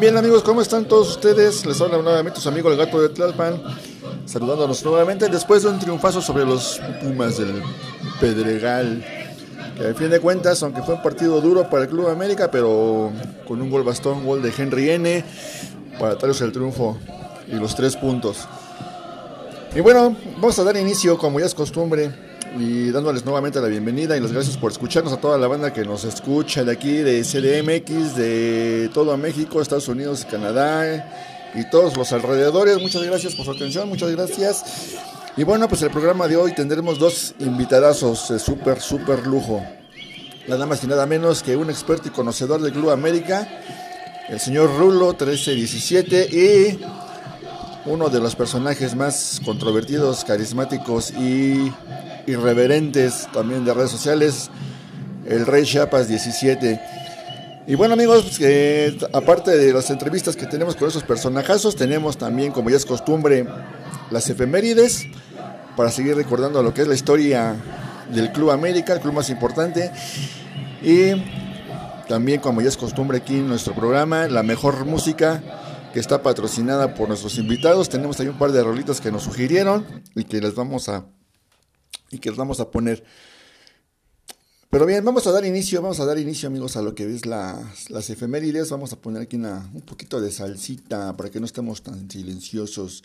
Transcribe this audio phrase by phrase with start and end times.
[0.00, 1.66] Bien, amigos, ¿cómo están todos ustedes?
[1.66, 3.62] Les habla nuevamente su amigo el gato de Tlalpan,
[4.24, 7.62] saludándonos nuevamente después de un triunfazo sobre los Pumas del
[8.18, 9.04] Pedregal.
[9.76, 13.12] Que a fin de cuentas, aunque fue un partido duro para el Club América, pero
[13.46, 15.22] con un gol bastón, gol de Henry N,
[15.98, 16.96] para darles el triunfo
[17.46, 18.48] y los tres puntos.
[19.76, 22.10] Y bueno, vamos a dar inicio, como ya es costumbre,
[22.58, 25.84] y dándoles nuevamente la bienvenida y las gracias por escucharnos a toda la banda que
[25.84, 31.08] nos escucha de aquí, de CDMX, de todo México, Estados Unidos, Canadá
[31.54, 32.80] y todos los alrededores.
[32.80, 34.64] Muchas gracias por su atención, muchas gracias.
[35.36, 39.64] Y bueno, pues el programa de hoy tendremos dos invitadazos de súper, súper lujo.
[40.48, 43.46] Nada más y nada menos que un experto y conocedor del Club América,
[44.28, 46.80] el señor Rulo 1317 y
[47.86, 51.72] uno de los personajes más controvertidos, carismáticos y
[52.30, 54.50] irreverentes también de redes sociales,
[55.26, 56.80] el Rey Chiapas 17.
[57.66, 62.52] Y bueno amigos, pues, aparte de las entrevistas que tenemos con esos personajazos, tenemos también,
[62.52, 63.46] como ya es costumbre,
[64.10, 65.06] las efemérides,
[65.76, 67.56] para seguir recordando lo que es la historia
[68.12, 69.90] del Club América, el club más importante.
[70.82, 71.12] Y
[72.08, 75.42] también, como ya es costumbre aquí en nuestro programa, la mejor música
[75.92, 77.88] que está patrocinada por nuestros invitados.
[77.88, 81.06] Tenemos ahí un par de rolitas que nos sugirieron y que les vamos a
[82.10, 83.04] y que les vamos a poner.
[84.70, 87.26] Pero bien, vamos a dar inicio, vamos a dar inicio amigos a lo que es
[87.26, 88.70] las, las efemérides.
[88.70, 93.02] Vamos a poner aquí una, un poquito de salsita para que no estemos tan silenciosos.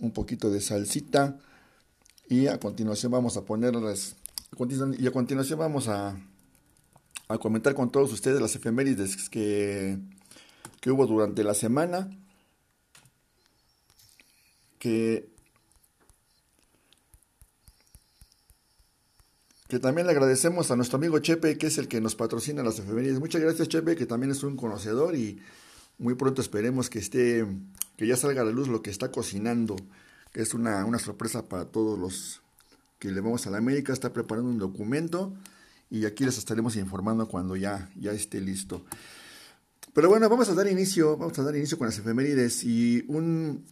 [0.00, 1.38] Un poquito de salsita.
[2.26, 4.16] Y a continuación vamos a ponerlas.
[4.98, 6.18] Y a continuación vamos a,
[7.28, 9.98] a comentar con todos ustedes las efemérides que,
[10.80, 12.08] que hubo durante la semana.
[14.78, 15.35] Que
[19.68, 22.78] que también le agradecemos a nuestro amigo Chepe, que es el que nos patrocina las
[22.78, 23.18] efemérides.
[23.18, 25.40] Muchas gracias, Chepe, que también es un conocedor y
[25.98, 27.46] muy pronto esperemos que esté,
[27.96, 29.76] que ya salga a la luz lo que está cocinando,
[30.32, 32.42] que es una, una sorpresa para todos los
[32.98, 33.92] que le vamos a la América.
[33.92, 35.34] Está preparando un documento
[35.90, 38.84] y aquí les estaremos informando cuando ya, ya esté listo.
[39.94, 43.64] Pero bueno, vamos a dar inicio, vamos a dar inicio con las efemérides y un,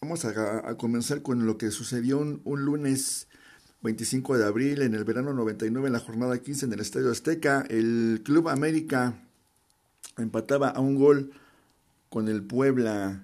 [0.00, 3.28] vamos a, comenzar con lo que sucedió un, un lunes
[3.86, 7.64] 25 de abril, en el verano 99, en la jornada 15 en el Estadio Azteca,
[7.70, 9.14] el Club América
[10.18, 11.30] empataba a un gol
[12.08, 13.22] con el Puebla.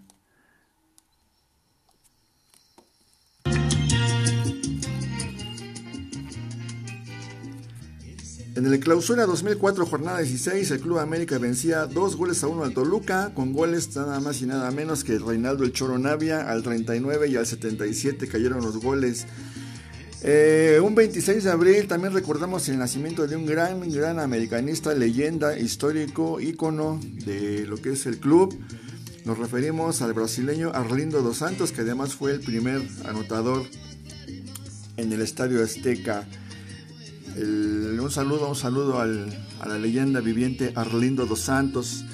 [8.54, 12.72] En el clausura 2004, jornada 16, el Club América vencía dos goles a uno al
[12.72, 17.28] Toluca, con goles nada más y nada menos que Reinaldo El Choro Navia al 39
[17.28, 19.26] y al 77 cayeron los goles
[20.24, 25.58] eh, un 26 de abril también recordamos el nacimiento de un gran, gran americanista, leyenda,
[25.58, 28.56] histórico, ícono de lo que es el club.
[29.24, 33.64] Nos referimos al brasileño Arlindo dos Santos, que además fue el primer anotador
[34.96, 36.28] en el Estadio Azteca.
[37.36, 42.04] un saludo, un saludo a la leyenda viviente Arlindo dos Santos.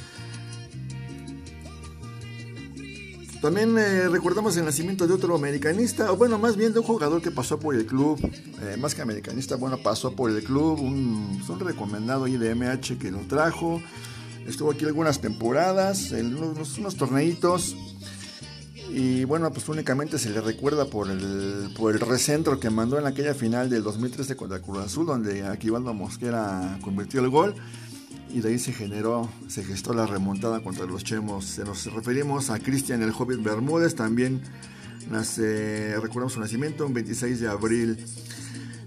[3.40, 7.22] También eh, recordamos el nacimiento de otro americanista, o bueno, más bien de un jugador
[7.22, 8.18] que pasó por el club,
[8.62, 12.98] eh, más que americanista, bueno, pasó por el club, un, un recomendado ahí de MH
[12.98, 13.80] que lo trajo,
[14.44, 17.76] estuvo aquí algunas temporadas, unos torneitos,
[18.90, 23.06] y bueno, pues únicamente se le recuerda por el, por el recentro que mandó en
[23.06, 27.54] aquella final del 2013 contra Cruz Azul, donde Aquivaldo Mosquera convirtió el gol
[28.32, 31.44] y de ahí se generó, se gestó la remontada contra los Chemos.
[31.44, 34.42] Se nos referimos a Cristian el Hobbit Bermúdez, también
[35.10, 38.04] nace, recordamos su nacimiento, un 26 de abril.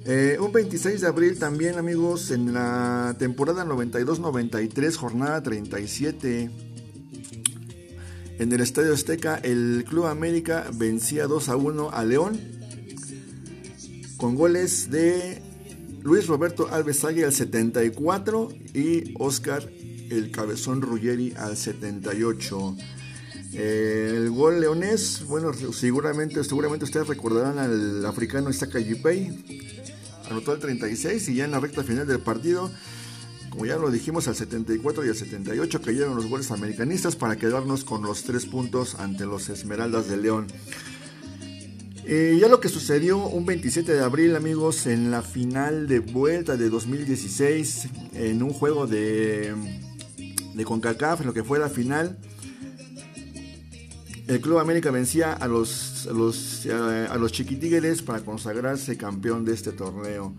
[0.06, 6.52] Eh, un 26 de abril también, amigos, en la temporada 92-93, jornada 37.
[8.40, 12.40] En el Estadio Azteca, el Club América vencía 2 a 1 a León
[14.18, 15.42] con goles de
[16.04, 19.70] Luis Roberto Alves Agui al 74 y Oscar
[20.10, 22.76] el Cabezón Ruggeri al 78.
[23.54, 29.62] el gol leonés, bueno, seguramente, seguramente ustedes recordarán al africano Isaka Yipei,
[30.30, 32.72] anotó el 36 y ya en la recta final del partido,
[33.52, 37.84] como ya lo dijimos, al 74 y al 78 cayeron los goles americanistas para quedarnos
[37.84, 40.48] con los tres puntos ante los Esmeraldas de León.
[42.04, 46.58] Eh, ya lo que sucedió un 27 de abril, amigos, en la final de vuelta
[46.58, 49.54] de 2016, en un juego de,
[50.56, 52.18] de CONCACAF, en lo que fue la final,
[54.28, 60.34] el Club América vencía a los, a los, Chiquitigres para consagrarse campeón de este torneo.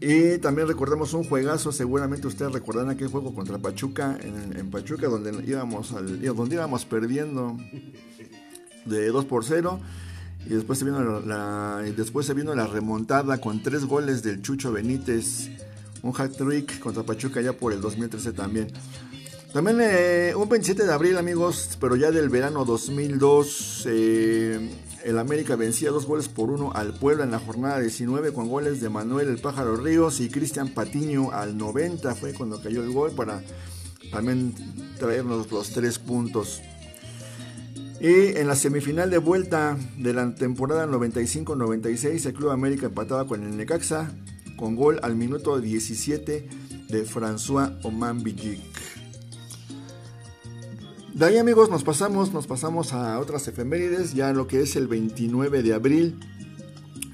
[0.00, 5.44] Y también recordamos un juegazo, seguramente ustedes recordarán aquel juego contra Pachuca, en, Pachuca, donde
[5.44, 7.56] íbamos, al, donde íbamos perdiendo
[8.84, 9.80] de 2 por 0.
[10.46, 14.72] Y después se, vino la, después se vino la remontada con tres goles del Chucho
[14.72, 15.50] Benítez.
[16.02, 18.68] Un hat trick contra Pachuca ya por el 2013 también.
[19.52, 24.70] También eh, un 27 de abril, amigos, pero ya del verano 2002, eh,
[25.04, 28.80] el América vencía dos goles por uno al Puebla en la jornada 19 con goles
[28.80, 32.14] de Manuel el Pájaro Ríos y Cristian Patiño al 90.
[32.14, 33.42] Fue cuando cayó el gol para
[34.10, 34.54] también
[34.98, 36.62] traernos los tres puntos.
[38.02, 43.44] Y en la semifinal de vuelta de la temporada 95-96, el Club América empataba con
[43.44, 44.10] el Necaxa
[44.56, 46.48] con gol al minuto 17
[46.88, 48.24] de François Oman
[51.14, 54.88] de ahí amigos nos pasamos, nos pasamos a otras efemérides, ya lo que es el
[54.88, 56.18] 29 de abril.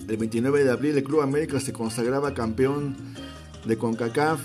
[0.08, 2.96] El 29 de abril el Club América se consagraba campeón
[3.66, 4.40] de CONCACAF,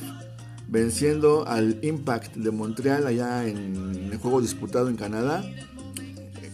[0.68, 5.46] venciendo al Impact de Montreal allá en el juego disputado en Canadá,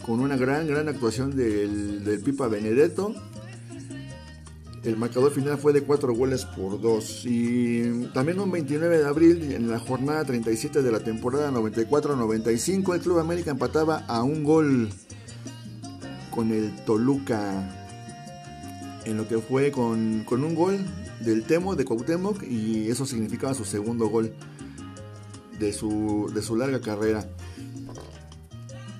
[0.09, 3.13] con una gran, gran actuación del, Pipa Benedetto
[4.83, 7.25] el marcador final fue de 4 goles por 2.
[7.25, 13.01] Y también un 29 de abril, en la jornada 37 de la temporada 94-95, el
[13.01, 14.89] Club América empataba a un gol
[16.31, 17.75] con el Toluca.
[19.05, 20.79] En lo que fue con, con un gol
[21.19, 24.33] del Temo de Cuauhtémoc y eso significaba su segundo gol
[25.59, 27.27] de su, de su larga carrera.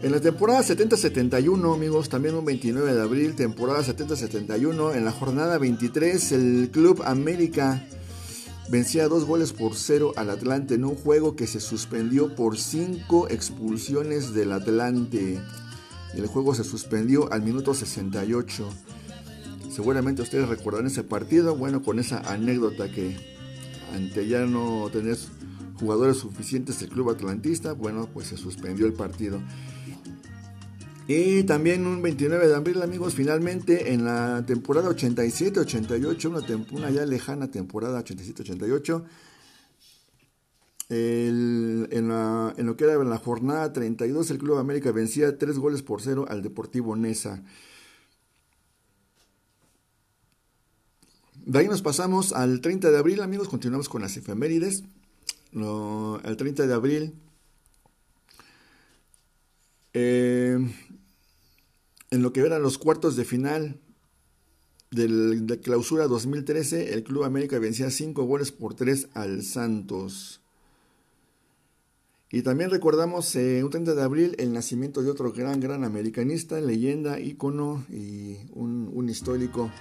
[0.01, 5.57] En la temporada 70-71, amigos, también un 29 de abril, temporada 70-71, en la jornada
[5.57, 7.85] 23, el Club América
[8.69, 13.27] vencía dos goles por cero al Atlante en un juego que se suspendió por cinco
[13.27, 15.41] expulsiones del Atlante.
[16.13, 18.69] El juego se suspendió al minuto 68.
[19.69, 23.17] Seguramente ustedes recordarán ese partido, bueno, con esa anécdota que
[23.93, 25.17] ante ya no tener
[25.77, 29.41] jugadores suficientes el club atlantista, bueno, pues se suspendió el partido.
[31.11, 37.49] Y también un 29 de abril, amigos, finalmente en la temporada 87-88, una, ya lejana
[37.49, 39.03] temporada 87-88,
[40.89, 45.99] en, en, lo que era la jornada 32, el Club América vencía 3 goles por
[46.03, 47.41] 0 al Deportivo Nesa.
[51.43, 54.83] De ahí nos pasamos al 30 de abril, amigos, continuamos con las efemérides.
[55.53, 57.15] el 30 de abril
[59.93, 60.59] eh,
[62.11, 63.79] en lo que eran los cuartos de final
[64.91, 70.41] de clausura 2013, el Club América vencía 5 goles por 3 al Santos.
[72.31, 76.59] Y también recordamos eh, un 30 de abril el nacimiento de otro gran, gran americanista,
[76.61, 79.71] leyenda, ícono y un, un histórico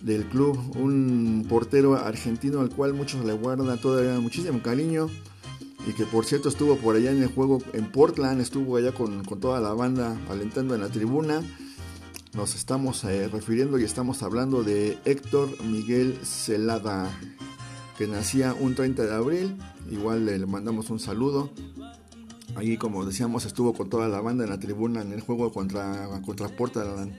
[0.00, 5.08] del club, un portero argentino al cual muchos le guardan todavía muchísimo cariño
[5.86, 9.22] y que por cierto estuvo por allá en el juego en Portland, estuvo allá con,
[9.40, 11.42] toda la banda alentando en la tribuna.
[12.34, 17.10] Nos estamos eh, refiriendo y estamos hablando de Héctor Miguel Celada,
[17.98, 19.56] que nacía un 30 de abril.
[19.90, 21.50] Igual le mandamos un saludo.
[22.54, 26.08] Allí, como decíamos, estuvo con toda la banda en la tribuna en el juego contra,
[26.24, 27.12] contra Portland,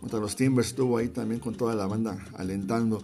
[0.00, 0.68] contra los Timbers.
[0.68, 3.02] Estuvo ahí también con toda la banda alentando.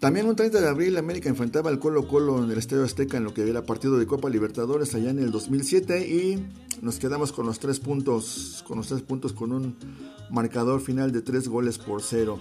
[0.00, 3.24] También un 30 de abril América enfrentaba al Colo Colo en el Estadio Azteca en
[3.24, 6.46] lo que era partido de Copa Libertadores allá en el 2007 y
[6.82, 9.76] nos quedamos con los tres puntos, con los tres puntos con un
[10.30, 12.38] marcador final de tres goles por cero.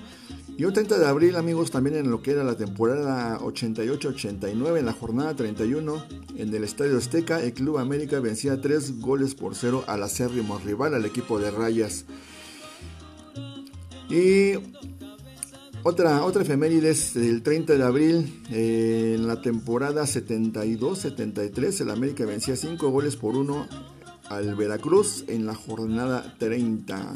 [0.57, 4.85] Y un 30 de abril amigos también en lo que era la temporada 88-89 en
[4.85, 6.03] la jornada 31
[6.35, 10.95] en el Estadio Azteca el Club América vencía tres goles por cero al acérrimo rival
[10.95, 12.05] al equipo de Rayas.
[14.09, 14.53] Y
[15.83, 22.55] otra, otra efemérides del 30 de abril, eh, en la temporada 72-73, el América vencía
[22.55, 23.67] 5 goles por 1
[24.29, 27.13] al Veracruz en la jornada 30.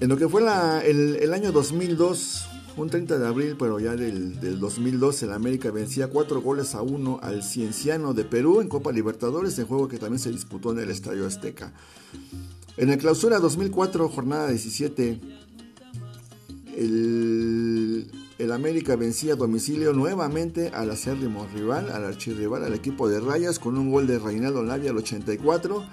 [0.00, 4.58] En lo que fue el, año 2002, un 30 de abril, pero ya del, del
[4.58, 9.58] 2002, el América vencía 4 goles a 1 al Cienciano de Perú en Copa Libertadores,
[9.58, 11.72] en juego que también se disputó en el Estadio Azteca.
[12.78, 15.20] En el clausura 2004, jornada 17,
[16.74, 18.08] el,
[18.50, 23.78] América vencía a domicilio nuevamente al acérrimo rival, al archirrival, al equipo de Rayas, con
[23.78, 25.84] un gol de Reinaldo Navia al 84,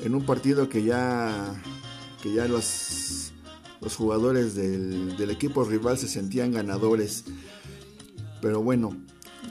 [0.00, 1.62] en un partido que ya,
[2.22, 3.32] que ya los,
[3.80, 7.24] los jugadores del, equipo rival se sentían ganadores.
[8.40, 8.96] Pero bueno,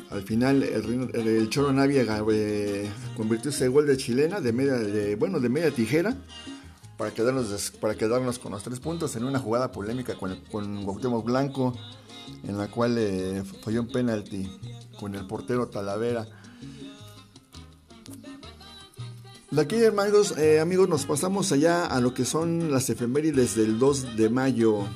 [0.09, 5.39] al final el, Choro Navia eh, convirtió ese gol de chilena de media, de, bueno,
[5.39, 6.17] de media tijera
[6.97, 11.23] para quedarnos, para quedarnos con los tres puntos en una jugada polémica con, con Cuauhtémoc
[11.25, 11.73] Blanco,
[12.43, 14.49] en la cual eh, falló un penalti
[14.99, 16.27] con el portero Talavera.
[19.49, 23.79] De aquí, hermanos, eh, amigos, nos pasamos allá a lo que son las efemérides del
[23.79, 24.87] 2 de mayo.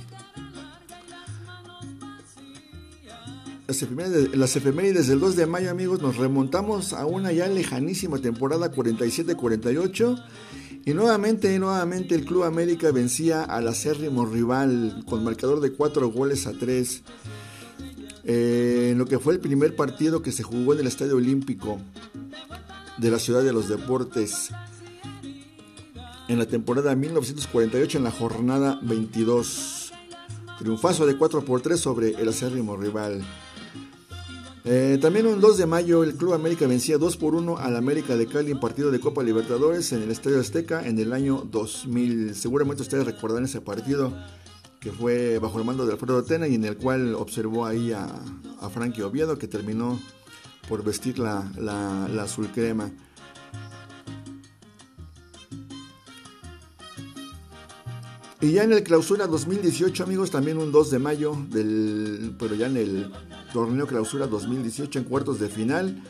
[3.67, 8.17] Las efemérides, las efemérides del 2 de mayo, amigos, nos remontamos a una ya lejanísima
[8.17, 10.21] temporada 47-48
[10.85, 16.47] y nuevamente, nuevamente el Club América vencía al acérrimo rival con marcador de 4 goles
[16.47, 17.03] a 3
[18.23, 21.79] eh, en lo que fue el primer partido que se jugó en el Estadio Olímpico
[22.97, 24.49] de la Ciudad de los Deportes
[26.27, 29.91] en la temporada 1948 en la jornada 22.
[30.59, 33.21] Triunfazo de 4 por 3 sobre el acérrimo rival.
[34.63, 38.15] Eh, también un 2 de mayo el Club América vencía 2 por 1 al América
[38.15, 42.35] de Cali en partido de Copa Libertadores en el Estadio Azteca en el año 2000.
[42.35, 44.13] Seguramente ustedes recordarán ese partido
[44.79, 48.07] que fue bajo el mando de Alfredo Tena y en el cual observó ahí a,
[48.59, 49.99] a Frankie Oviedo que terminó
[50.67, 52.91] por vestir la, la, azul crema.
[58.41, 62.65] Y ya en el clausura 2018, amigos, también un 2 de mayo, del, pero ya
[62.65, 63.11] en el
[63.53, 66.01] torneo clausura 2018, en cuartos de final,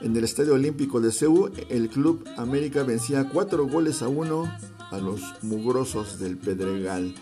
[0.00, 4.58] en el Estadio Olímpico de Seúl, el Club América vencía 4 goles a 1
[4.92, 7.12] a los mugrosos del Pedregal.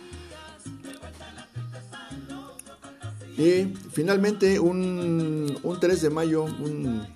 [3.38, 7.06] Y finalmente un, 3 de mayo, un,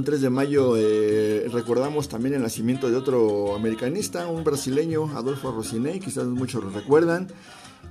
[0.00, 6.00] 3 de mayo eh, recordamos también el nacimiento de otro americanista, un brasileño, Adolfo Rocinei,
[6.00, 7.28] quizás muchos lo recuerdan.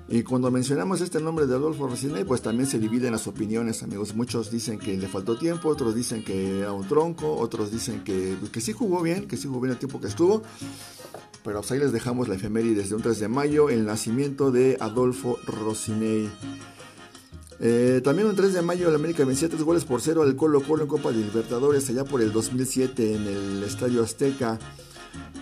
[0.09, 4.15] Y cuando mencionamos este nombre de Adolfo Rocinei, pues también se dividen las opiniones, amigos.
[4.15, 8.35] Muchos dicen que le faltó tiempo, otros dicen que era un tronco, otros dicen que,
[8.51, 10.41] que sí jugó bien, que sí jugó bien el tiempo que estuvo.
[11.43, 14.77] Pero pues ahí les dejamos la efeméride de un 3 de mayo, el nacimiento de
[14.79, 16.29] Adolfo Rocinei.
[17.63, 20.63] Eh, también un 3 de mayo el América vencía 3 goles por 0 al Colo
[20.63, 24.57] Colo en Copa de Libertadores allá por el 2007 en el Estadio Azteca.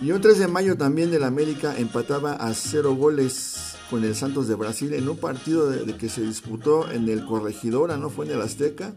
[0.02, 4.48] Y un 3 de mayo también el América empataba a 0 goles con el Santos
[4.48, 8.42] de Brasil en un partido que se disputó en el Corregidora, no fue en el
[8.42, 8.92] Azteca,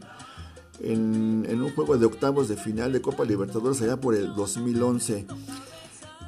[0.82, 5.28] en, en, un juego de octavos de final de Copa Libertadores allá por el 2011.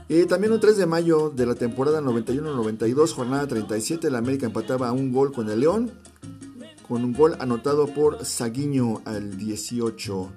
[0.08, 4.88] Y también un 3 de mayo de la temporada 91-92, jornada 37, el América empataba
[4.88, 5.92] a un gol con el León
[6.88, 10.32] con un gol anotado por Saguiño al 18.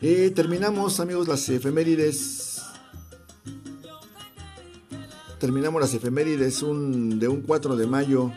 [0.00, 2.62] Y terminamos, amigos, las efemérides.
[5.38, 8.32] Terminamos las efemérides un, de un 4 de mayo.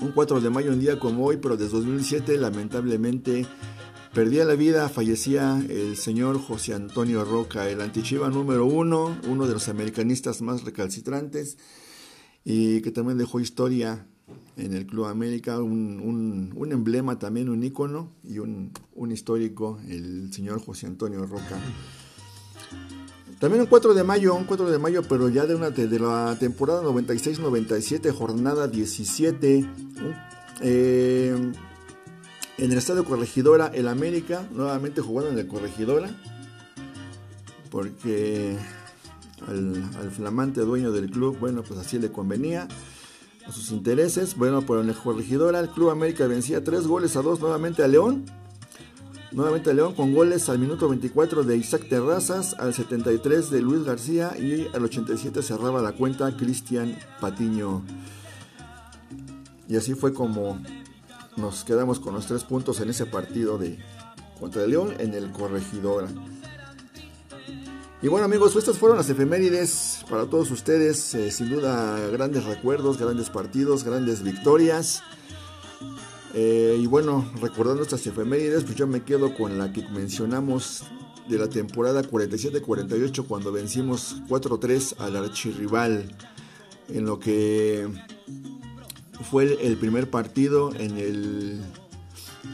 [0.00, 3.46] Un 4 de mayo, un día como hoy, pero desde 2007, lamentablemente,
[4.12, 9.54] perdía la vida, fallecía el señor José Antonio Roca, el antichiva número uno, uno de
[9.54, 11.56] los americanistas más recalcitrantes
[12.44, 14.06] y que también dejó historia
[14.56, 20.32] en el Club América, un, un, emblema también, un ícono y un, un, histórico, el
[20.32, 21.58] señor José Antonio Roca.
[23.38, 26.36] También un 4 de mayo, un 4 de mayo, pero ya de, una, de la
[26.38, 29.66] temporada 96-97, jornada 17,
[30.60, 31.52] eh,
[32.58, 36.14] en el Estadio Corregidora, el América, nuevamente jugando en el Corregidora,
[37.70, 38.58] porque
[39.48, 42.68] al, flamante dueño del club, bueno, pues así le convenía
[43.46, 44.36] a sus intereses.
[44.36, 48.24] Bueno, por el corregidora, el Club América vencía 3 goles a 2 nuevamente a León.
[49.32, 53.84] Nuevamente a León con goles al minuto 24 de Isaac Terrazas, al 73 de Luis
[53.84, 57.82] García y al 87 cerraba la cuenta Cristian Patiño.
[59.68, 60.60] Y así fue como
[61.36, 63.78] nos quedamos con los tres puntos en ese partido de
[64.40, 66.08] contra León en el Corregidora.
[68.02, 71.14] Y bueno amigos, estas fueron las efemérides para todos ustedes.
[71.14, 75.02] Eh, sin duda grandes recuerdos, grandes partidos, grandes victorias.
[76.32, 80.84] Eh, y bueno, recordando estas efemérides, pues yo me quedo con la que mencionamos
[81.28, 86.16] de la temporada 47-48 cuando vencimos 4-3 al archirrival.
[86.88, 87.86] En lo que
[89.30, 91.60] fue el primer partido en el,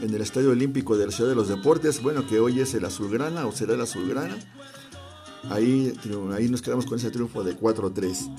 [0.01, 2.03] en el Estadio Olímpico de la Ciudad de los Deportes.
[2.03, 4.37] Bueno, que hoy es el Azulgrana o será el Azulgrana.
[5.49, 5.93] Ahí,
[6.35, 8.29] ahí nos quedamos con ese triunfo de 4-3.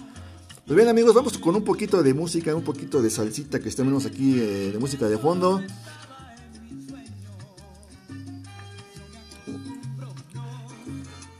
[0.66, 4.04] Pues bien amigos, vamos con un poquito de música, un poquito de salsita que estamos
[4.04, 5.62] aquí eh, de música de fondo.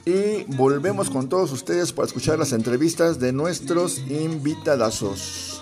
[0.06, 5.60] Y volvemos con todos ustedes para escuchar las entrevistas de nuestros invitadazos.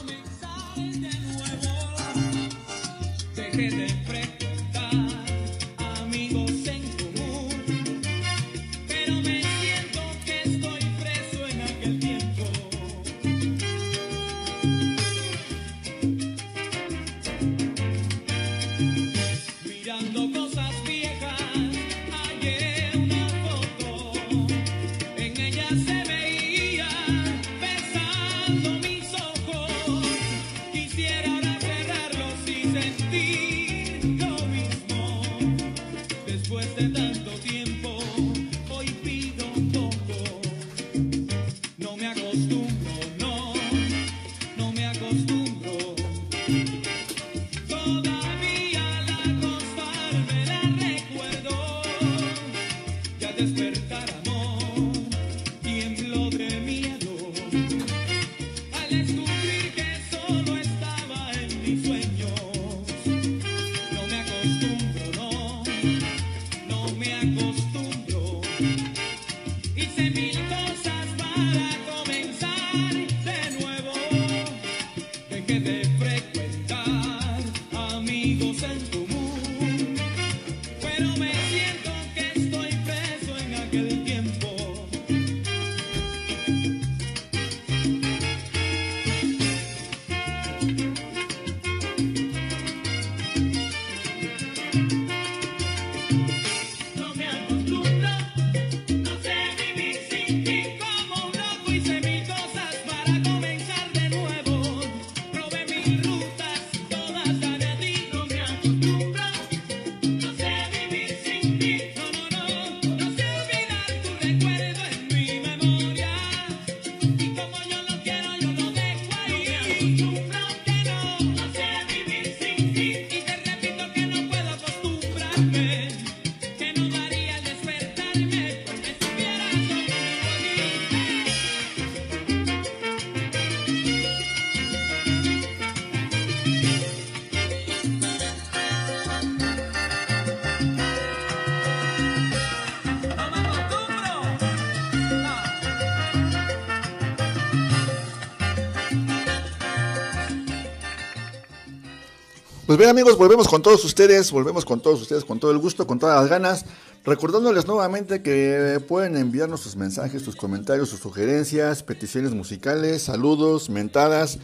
[152.77, 155.87] Pues bien amigos, volvemos con todos ustedes, volvemos con todos ustedes con todo el gusto,
[155.87, 156.67] con todas las ganas,
[157.07, 164.39] recordándoles nuevamente que pueden enviarnos sus mensajes, sus comentarios, sus sugerencias, peticiones musicales, saludos, mentadas.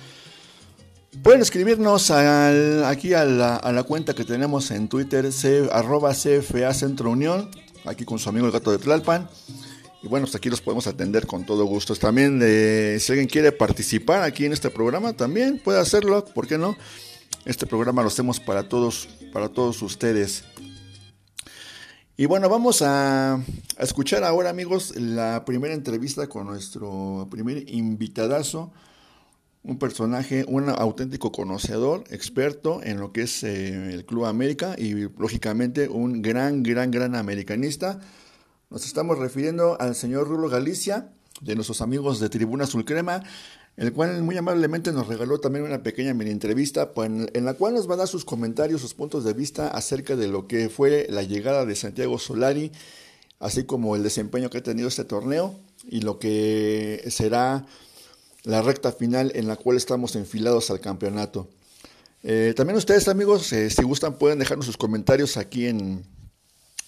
[1.23, 7.51] Pueden escribirnos aquí a la, cuenta que tenemos en Twitter, c, arroba CFA Centro Unión,
[7.85, 9.29] aquí con su amigo el gato de Tlalpan.
[10.03, 11.95] Y bueno, pues aquí los podemos atender con todo gusto.
[11.97, 16.57] También, eh, si alguien quiere participar aquí en este programa, también puede hacerlo, ¿por qué
[16.57, 16.79] no?
[17.45, 20.45] Este programa lo hacemos para todos, para todos ustedes.
[22.17, 23.43] Y bueno, vamos a,
[23.79, 28.73] escuchar ahora, amigos, la primera entrevista con nuestro primer invitadazo,
[29.65, 34.93] un personaje, un auténtico conocedor, experto en lo que es eh, el Club América y
[35.19, 37.99] lógicamente un gran, gran, gran americanista.
[38.71, 43.25] Nos estamos refiriendo al señor Rulo Galicia, de nuestros amigos de Tribuna Azul Crema
[43.77, 47.75] el cual muy amablemente nos regaló también una pequeña mini entrevista pues, en la cual
[47.75, 51.07] nos va a dar sus comentarios, sus puntos de vista acerca de lo que fue
[51.09, 52.71] la llegada de Santiago Solari,
[53.41, 55.55] así como el desempeño que ha tenido este torneo
[55.89, 57.67] y lo que será
[58.45, 61.49] la recta final en la cual estamos enfilados al campeonato.
[62.25, 66.05] Eh, también ustedes amigos, eh, si gustan pueden dejarnos sus comentarios aquí en,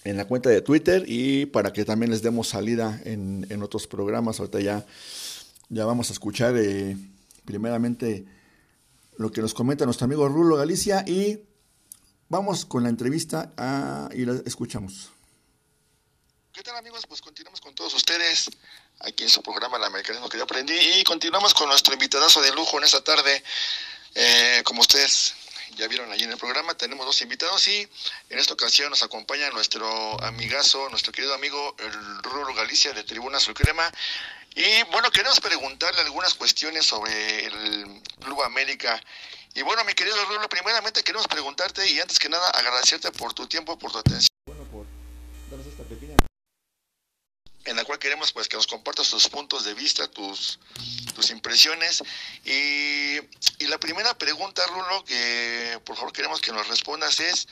[0.04, 3.86] en, la cuenta de Twitter y para que también les demos salida en, en otros
[3.86, 4.38] programas.
[4.38, 4.86] Ahorita ya
[5.74, 6.96] ya vamos a escuchar eh,
[7.44, 8.24] primeramente
[9.18, 11.40] lo que nos comenta nuestro amigo Rulo Galicia y
[12.28, 15.10] vamos con la entrevista a, y la escuchamos.
[16.52, 17.04] ¿Qué tal amigos?
[17.08, 18.48] Pues continuamos con todos ustedes
[19.00, 22.52] aquí en su programa La Americanismo que yo aprendí y continuamos con nuestro invitadazo de
[22.54, 23.42] lujo en esta tarde.
[24.14, 25.34] Eh, como ustedes
[25.76, 27.88] ya vieron allí en el programa, tenemos dos invitados y
[28.30, 33.38] en esta ocasión nos acompaña nuestro amigazo, nuestro querido amigo el Rulo Galicia de Tribuna
[33.56, 33.92] Crema
[34.54, 39.02] y bueno, queremos preguntarle algunas cuestiones sobre el Club América.
[39.54, 43.46] Y bueno, mi querido Rulo, primeramente queremos preguntarte y antes que nada agradecerte por tu
[43.48, 44.28] tiempo, por tu atención.
[44.46, 44.86] Bueno, por
[45.50, 46.16] darnos esta pequeña...
[47.64, 50.60] En la cual queremos pues que nos compartas tus puntos de vista, tus,
[51.14, 52.02] tus impresiones.
[52.44, 53.16] Y,
[53.58, 57.48] y la primera pregunta, Rulo, que por favor queremos que nos respondas es,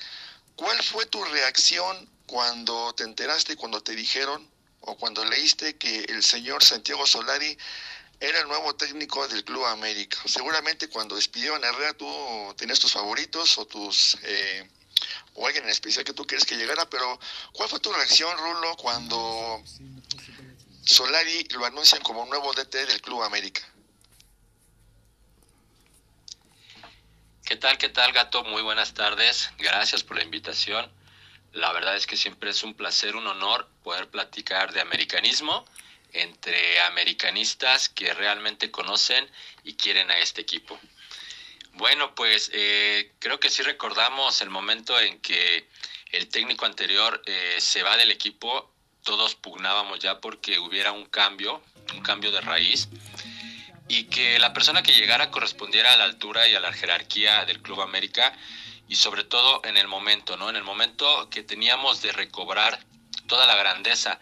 [0.54, 4.51] ¿cuál fue tu reacción cuando te enteraste, cuando te dijeron
[4.82, 7.56] o cuando leíste que el señor Santiago Solari
[8.20, 10.18] era el nuevo técnico del Club América.
[10.26, 14.68] Seguramente cuando despidieron a Herrera tú tenías tus favoritos o tus eh,
[15.34, 17.18] o alguien en especial que tú quieres que llegara, pero
[17.52, 19.62] ¿cuál fue tu reacción, Rulo, cuando
[20.84, 23.62] Solari lo anuncian como nuevo DT del Club América?
[27.44, 28.44] ¿Qué tal, qué tal, gato?
[28.44, 29.50] Muy buenas tardes.
[29.58, 30.90] Gracias por la invitación.
[31.52, 35.64] La verdad es que siempre es un placer, un honor poder platicar de americanismo
[36.12, 39.28] entre americanistas que realmente conocen
[39.64, 40.78] y quieren a este equipo.
[41.74, 45.66] Bueno, pues eh, creo que sí recordamos el momento en que
[46.10, 48.70] el técnico anterior eh, se va del equipo,
[49.02, 51.62] todos pugnábamos ya porque hubiera un cambio,
[51.94, 52.88] un cambio de raíz,
[53.88, 57.62] y que la persona que llegara correspondiera a la altura y a la jerarquía del
[57.62, 58.36] Club América
[58.88, 60.50] y sobre todo en el momento, ¿no?
[60.50, 62.84] En el momento que teníamos de recobrar
[63.26, 64.20] toda la grandeza.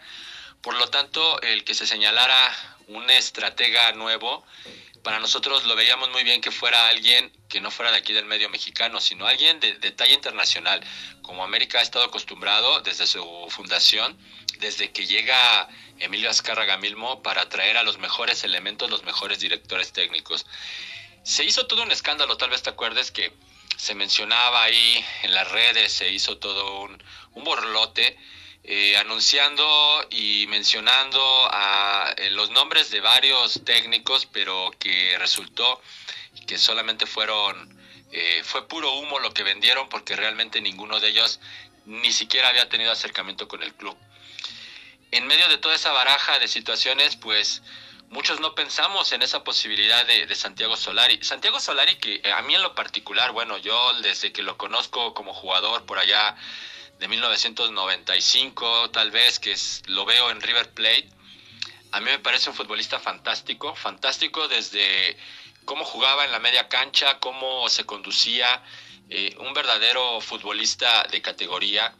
[0.61, 2.55] Por lo tanto, el que se señalara
[2.87, 4.45] un estratega nuevo,
[5.03, 8.25] para nosotros lo veíamos muy bien que fuera alguien que no fuera de aquí del
[8.25, 10.81] medio mexicano, sino alguien de, talla internacional,
[11.21, 14.17] como América ha estado acostumbrado desde su fundación,
[14.59, 15.67] desde que llega
[15.99, 20.45] Emilio Azcárraga Milmo para traer a los mejores elementos, los mejores directores técnicos.
[21.23, 23.33] Se hizo todo un escándalo, tal vez te acuerdes que
[23.81, 28.15] se mencionaba ahí en las redes, se hizo todo un, un borlote
[28.63, 31.19] eh, anunciando y mencionando
[31.51, 35.81] a eh, los nombres de varios técnicos, pero que resultó
[36.45, 37.75] que solamente fueron,
[38.11, 41.39] eh, fue puro humo lo que vendieron porque realmente ninguno de ellos
[41.87, 43.97] ni siquiera había tenido acercamiento con el club.
[45.09, 47.63] En medio de toda esa baraja de situaciones, pues
[48.11, 51.23] muchos no pensamos en esa posibilidad de, de, Santiago Solari.
[51.23, 55.33] Santiago Solari, que a mí en lo particular, bueno, yo desde que lo conozco como
[55.33, 56.35] jugador por allá
[56.99, 61.09] de 1995, tal vez, que es, lo veo en River Plate.
[61.93, 65.17] A mí me parece un futbolista fantástico, fantástico desde
[65.65, 68.61] cómo jugaba en la media cancha, cómo se conducía,
[69.09, 71.93] eh, un verdadero futbolista de categoría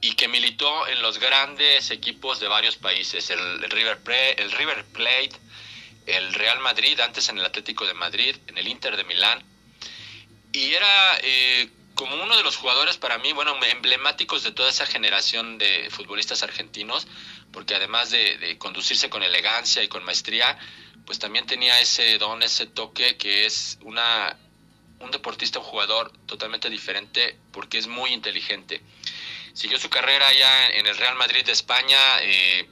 [0.00, 4.84] y que militó en los grandes equipos de varios países, el, River, Plate, el River
[4.86, 5.32] Plate,
[6.06, 9.42] el Real Madrid, antes en el Atlético de Madrid, en el Inter de Milán.
[10.52, 14.86] Y era eh, como uno de los jugadores para mí, bueno, emblemáticos de toda esa
[14.86, 17.06] generación de futbolistas argentinos,
[17.52, 20.58] porque además de, de, conducirse con elegancia y con maestría,
[21.04, 24.36] pues también tenía ese don, ese toque que es una,
[25.00, 28.80] un deportista, un jugador totalmente diferente, porque es muy inteligente.
[29.54, 32.68] Siguió su carrera ya en el Real Madrid de España, eh,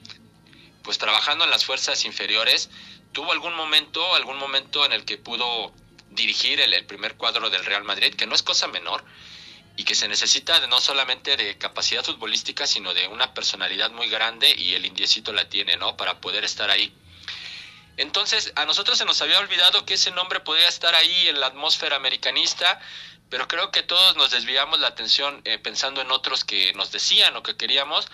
[0.83, 2.71] pues trabajando en las fuerzas inferiores.
[3.13, 5.73] Tuvo algún momento, algún momento en el que pudo
[6.11, 9.05] dirigir el, primer cuadro del Real Madrid, que no es cosa menor
[9.77, 14.53] y que se necesita no solamente de capacidad futbolística, sino de una personalidad muy grande
[14.57, 15.97] y el indiecito la tiene, ¿no?
[15.97, 16.93] Para poder estar ahí.
[17.97, 21.49] Entonces, a nosotros se nos había olvidado que ese nombre podía estar ahí en la
[21.49, 22.81] atmósfera americanista,
[23.31, 27.37] pero creo que todos nos desviamos la atención eh, pensando en otros que nos decían
[27.37, 28.09] o que queríamos.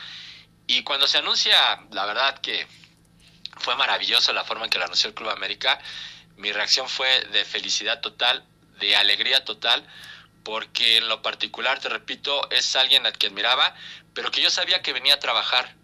[0.66, 1.56] Y cuando se anuncia,
[1.92, 2.66] la verdad que
[3.58, 5.78] fue maravilloso la forma en que lo anunció el Club América
[6.36, 8.44] mi reacción fue de felicidad total,
[8.80, 9.86] de alegría total,
[10.42, 13.74] porque en lo particular, te repito, es alguien al que admiraba,
[14.14, 15.74] pero que yo sabía que venía a trabajar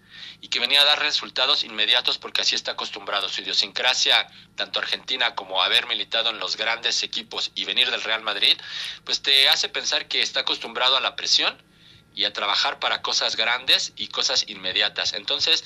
[0.40, 3.28] y que venía a dar resultados inmediatos porque así está acostumbrado.
[3.28, 4.26] Su idiosincrasia,
[4.56, 8.56] tanto argentina como haber militado en los grandes equipos y venir del Real Madrid,
[9.04, 11.56] pues te hace pensar que está acostumbrado a la presión
[12.14, 15.12] y a trabajar para cosas grandes y cosas inmediatas.
[15.12, 15.64] Entonces,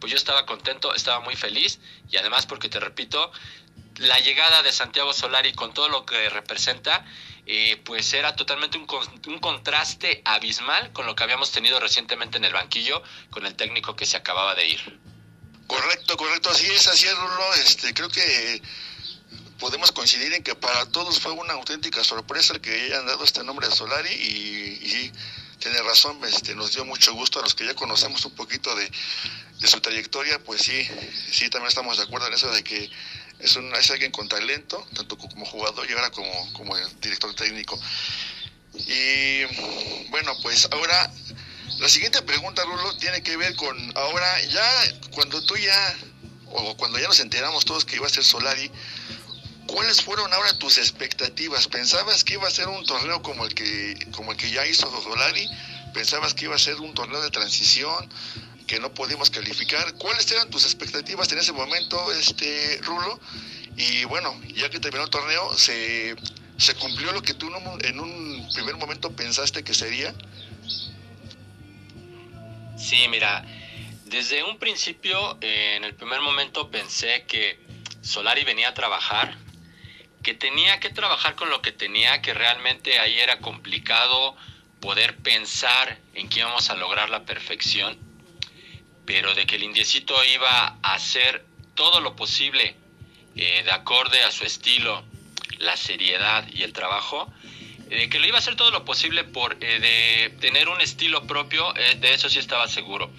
[0.00, 1.80] pues yo estaba contento, estaba muy feliz
[2.10, 3.30] y además porque te repito,
[4.02, 7.04] la llegada de Santiago Solari con todo lo que representa,
[7.46, 8.86] eh, pues era totalmente un,
[9.26, 13.96] un, contraste abismal con lo que habíamos tenido recientemente en el banquillo con el técnico
[13.96, 15.00] que se acababa de ir.
[15.66, 17.54] Correcto, correcto, así es, así es, Rulo.
[17.54, 18.62] Este, creo que
[19.58, 23.68] podemos coincidir en que para todos fue una auténtica sorpresa que hayan dado este nombre
[23.68, 25.12] de Solari y, y
[25.62, 28.90] tiene razón, este, nos dio mucho gusto a los que ya conocemos un poquito de,
[29.60, 30.88] de su trayectoria, pues sí,
[31.30, 32.90] sí, también estamos de acuerdo en eso de que
[33.42, 37.78] es, un, es alguien con talento, tanto como jugador y ahora como, como director técnico.
[38.74, 39.44] Y
[40.10, 41.12] bueno, pues ahora
[41.78, 44.64] la siguiente pregunta, Rulo, tiene que ver con ahora ya
[45.10, 45.96] cuando tú ya,
[46.52, 48.70] o cuando ya nos enteramos todos que iba a ser Solari,
[49.66, 51.66] ¿cuáles fueron ahora tus expectativas?
[51.66, 54.88] ¿Pensabas que iba a ser un torneo como el que, como el que ya hizo
[55.02, 55.48] Solari?
[55.92, 58.08] ¿Pensabas que iba a ser un torneo de transición?
[58.66, 59.94] Que no podíamos calificar.
[59.94, 63.20] ¿Cuáles eran tus expectativas en ese momento, este Rulo?
[63.76, 66.14] Y bueno, ya que terminó el torneo, ¿se,
[66.58, 67.50] se cumplió lo que tú
[67.82, 70.14] en un primer momento pensaste que sería?
[72.76, 73.44] Sí, mira,
[74.06, 77.58] desde un principio, eh, en el primer momento pensé que
[78.02, 79.36] Solari venía a trabajar,
[80.22, 84.36] que tenía que trabajar con lo que tenía, que realmente ahí era complicado
[84.80, 88.11] poder pensar en que íbamos a lograr la perfección
[89.04, 92.76] pero de que el indiecito iba a hacer todo lo posible
[93.34, 95.02] eh, de acorde a su estilo,
[95.58, 97.32] la seriedad y el trabajo,
[97.88, 101.26] de que lo iba a hacer todo lo posible por eh, de tener un estilo
[101.26, 103.10] propio, eh, de eso sí estaba seguro.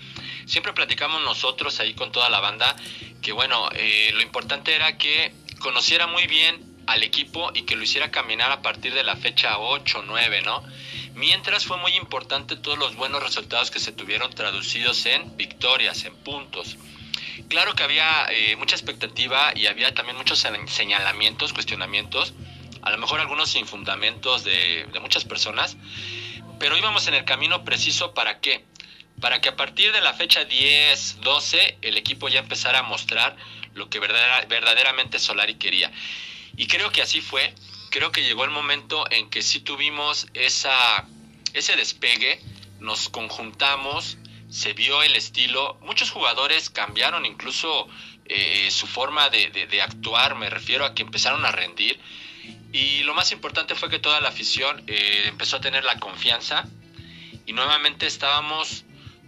[0.46, 2.76] Siempre platicamos nosotros ahí con toda la banda
[3.22, 3.70] que bueno,
[4.14, 8.62] lo importante era que conociera muy bien al equipo y que lo hiciera caminar a
[8.62, 10.62] partir de la fecha 8, 9, ¿no?
[11.14, 16.16] Mientras fue muy importante todos los buenos resultados que se tuvieron traducidos en victorias, en
[16.16, 16.78] puntos.
[17.50, 22.34] Claro que había eh, mucha expectativa y había también muchos señalamientos, cuestionamientos,
[22.82, 25.78] a lo mejor algunos sin fundamentos de, de muchas personas,
[26.60, 28.66] pero íbamos en el camino preciso para qué?
[29.24, 33.38] para que a partir de la fecha 10, 12 el equipo ya empezara a mostrar
[33.74, 35.92] lo que verdaderamente Solari quería.
[36.58, 37.54] Y creo que así fue,
[37.94, 41.06] creo que llegó el momento en que sí tuvimos esa,
[41.54, 42.42] ese despegue,
[42.80, 44.18] nos conjuntamos,
[44.50, 47.88] se vio el estilo, muchos jugadores cambiaron incluso
[48.26, 52.00] eh, su forma de, actuar, me refiero a que empezaron a rendir.
[52.72, 56.66] Y lo más importante fue que toda la afición eh, empezó a tener la confianza
[57.46, 58.86] y nuevamente estábamos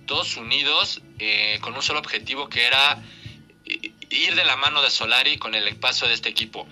[0.07, 2.99] todos unidos eh, con un solo objetivo que era
[4.09, 6.67] ir de la mano de Solari con el paso de este equipo.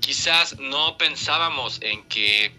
[0.00, 2.52] Quizás no pensábamos en que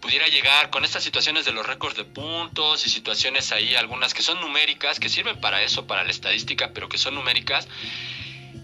[0.00, 4.22] pudiera llegar con estas situaciones de los récords de puntos y situaciones ahí, algunas que
[4.22, 7.68] son numéricas, que sirven para eso, para la estadística, pero que son numéricas.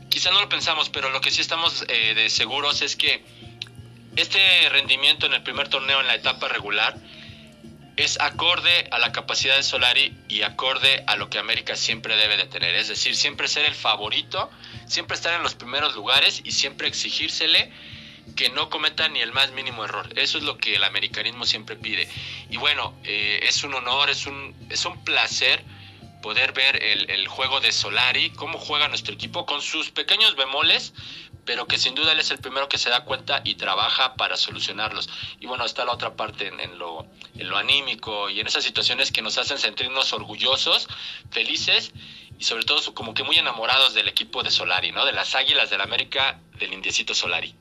[0.09, 3.25] Quizás no lo pensamos, pero lo que sí estamos eh, de seguros es que
[4.17, 6.97] este rendimiento en el primer torneo en la etapa regular
[7.97, 12.37] es acorde a la capacidad de Solari y acorde a lo que América siempre debe
[12.37, 12.75] de tener.
[12.75, 14.51] Es decir, siempre ser el favorito,
[14.87, 17.71] siempre estar en los primeros lugares y siempre exigírsele
[18.37, 20.09] que no cometa ni el más mínimo error.
[20.17, 22.09] Eso es lo que el americanismo siempre pide.
[22.51, 25.63] Y bueno, eh, es un honor, es un, es un placer
[26.23, 30.95] poder ver el, el, juego de Solari, cómo juega nuestro equipo con sus pequeños bemoles,
[31.45, 34.37] pero que sin duda él es el primero que se da cuenta y trabaja para
[34.37, 35.09] solucionarlos.
[35.41, 39.13] Y bueno, está la otra parte en, lo, en lo anímico y en esas situaciones
[39.13, 40.89] que nos hacen sentirnos orgullosos,
[41.31, 41.93] felices
[42.39, 45.05] y sobre todo como que muy enamorados del equipo de Solari, ¿no?
[45.05, 47.55] De las Águilas del América, del Indiecito Solari.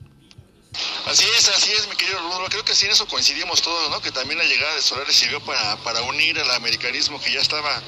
[1.06, 2.46] Así es, así es, mi querido Rudo.
[2.48, 4.00] Creo que sí en eso coincidimos todos, ¿no?
[4.00, 7.80] Que también la llegada de Solari sirvió para, para unir el americanismo que ya estaba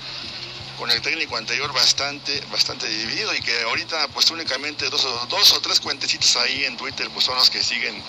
[0.79, 5.53] con el técnico anterior bastante, bastante dividido y que ahorita pues únicamente dos o, dos
[5.53, 8.03] o tres cuentecitos ahí en Twitter pues son los que siguen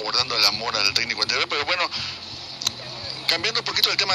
[0.00, 1.46] guardando el amor al técnico anterior.
[1.48, 1.88] Pero bueno,
[3.28, 4.14] cambiando un poquito el tema,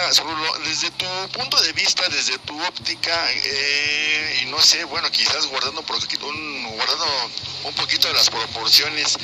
[0.64, 5.82] desde tu punto de vista, desde tu óptica, eh, y no sé, bueno, quizás guardando
[5.82, 7.32] un guardando
[7.64, 9.18] un poquito las proporciones,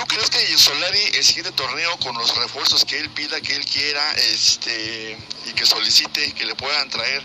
[0.00, 3.66] ¿Tú crees que Solari el siguiente torneo con los refuerzos que él pida, que él
[3.66, 7.22] quiera, este, y que solicite, que le puedan traer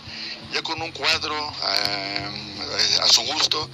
[0.51, 3.69] ya con un cuadro a, su gusto,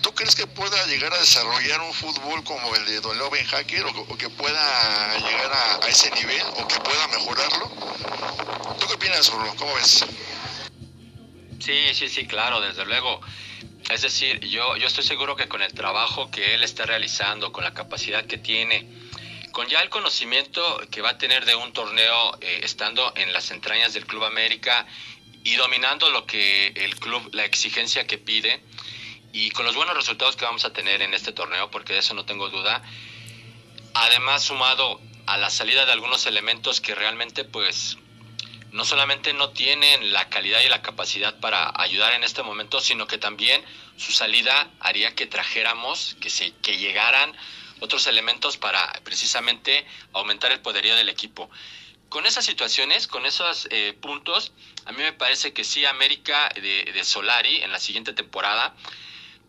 [0.00, 3.84] ¿tú crees que pueda llegar a desarrollar un fútbol como el de Don Loven Hacker
[3.86, 7.68] o, que pueda llegar a, ese nivel o que pueda mejorarlo?
[8.78, 9.52] ¿Tú qué opinas, Rulo?
[9.56, 10.04] ¿Cómo ves?
[11.60, 13.20] Sí, sí, sí, claro, desde luego.
[13.90, 17.64] Es decir, yo, yo estoy seguro que con el trabajo que él está realizando, con
[17.64, 18.88] la capacidad que tiene,
[19.52, 23.50] con ya el conocimiento que va a tener de un torneo eh, estando en las
[23.50, 24.86] entrañas del Club América
[25.44, 28.62] y dominando lo que el club, la exigencia que pide,
[29.32, 32.14] y con los buenos resultados que vamos a tener en este torneo, porque de eso
[32.14, 32.82] no tengo duda,
[33.94, 37.98] además sumado a la salida de algunos elementos que realmente pues
[38.72, 43.06] no solamente no tienen la calidad y la capacidad para ayudar en este momento, sino
[43.06, 43.62] que también
[43.96, 47.34] su salida haría que trajéramos, que, se, que llegaran
[47.80, 51.50] otros elementos para precisamente aumentar el poderío del equipo.
[52.08, 54.52] Con esas situaciones, con esos eh, puntos,
[54.84, 58.74] a mí me parece que sí, América de, Solari en la siguiente temporada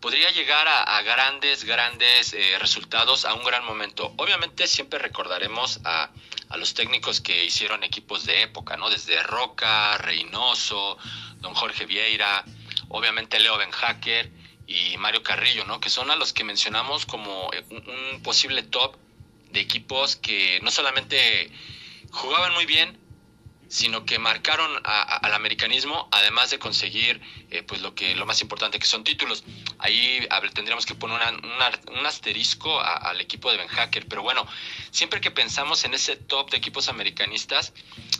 [0.01, 4.13] podría llegar a, grandes, grandes eh, resultados a un gran momento.
[4.17, 6.09] Obviamente siempre recordaremos a,
[6.49, 8.89] a los técnicos que hicieron equipos de época, ¿no?
[8.89, 10.97] Desde Roca, Reynoso,
[11.37, 12.43] don Jorge Vieira,
[12.89, 14.31] obviamente Leo Benhacker
[14.67, 15.79] y Mario Carrillo, ¿no?
[15.79, 18.97] Que son a los que mencionamos como un posible top
[19.51, 21.51] de equipos que no solamente
[22.11, 22.97] jugaban muy bien,
[23.71, 28.79] sino que marcaron al americanismo, además de conseguir eh, pues lo que lo más importante
[28.79, 29.45] que son títulos.
[29.79, 31.17] Ahí tendríamos que poner
[31.89, 34.45] un asterisco al equipo de Ben Hacker, pero bueno,
[34.91, 37.71] siempre que pensamos en ese top de equipos americanistas,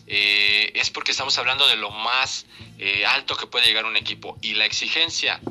[0.08, 2.46] eh, es porque estamos hablando de lo más
[2.78, 5.42] eh, alto que puede llegar un equipo y la exigencia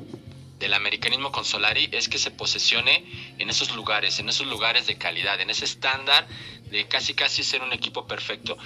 [0.59, 4.97] del americanismo con Solari es que se posesione en esos lugares, en esos lugares de
[4.97, 6.27] calidad, en ese estándar
[6.71, 8.57] de casi casi ser un equipo perfecto.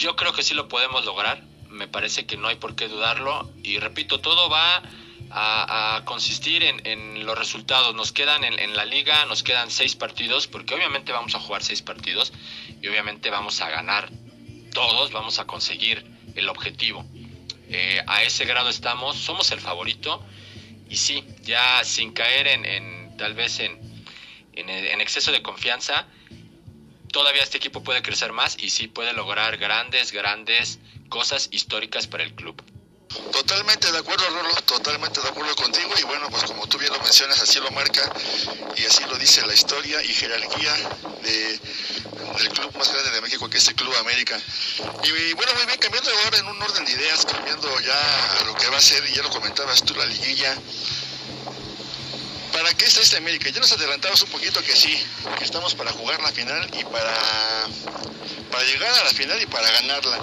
[0.00, 3.52] Yo creo que sí lo podemos lograr, me parece que no hay por qué dudarlo
[3.62, 4.82] y repito, todo va
[5.30, 7.94] a, consistir en, los resultados.
[7.94, 11.82] Nos quedan en, la liga, nos quedan seis partidos, porque obviamente vamos a jugar seis
[11.82, 12.32] partidos
[12.80, 14.08] y obviamente vamos a ganar
[14.72, 16.02] todos, vamos a conseguir
[16.34, 17.04] el objetivo.
[17.68, 20.24] Eh, a ese grado estamos, somos el favorito
[20.88, 23.78] y sí, ya sin caer en, tal vez en,
[24.54, 26.06] en exceso de confianza,
[27.12, 32.22] todavía este equipo puede crecer más y sí puede lograr grandes, grandes cosas históricas para
[32.22, 32.62] el club.
[33.32, 37.00] Totalmente de acuerdo, Rolo, totalmente de acuerdo contigo y bueno, pues como tú bien lo
[37.00, 38.08] mencionas, así lo marca
[38.76, 40.72] y así lo dice la historia y jerarquía
[41.22, 41.60] de,
[42.38, 44.40] del club más grande de México que es el Club América.
[45.02, 48.54] Y, bueno, muy bien, cambiando ahora en un orden de ideas, cambiando ya a lo
[48.54, 50.56] que va a ser, y ya lo comentabas tú, la liguilla.
[52.60, 53.48] ¿Para qué está este América?
[53.48, 55.02] Ya nos adelantamos un poquito que sí,
[55.38, 57.16] que estamos para jugar la final y para,
[58.50, 60.18] para llegar a la final y para ganarla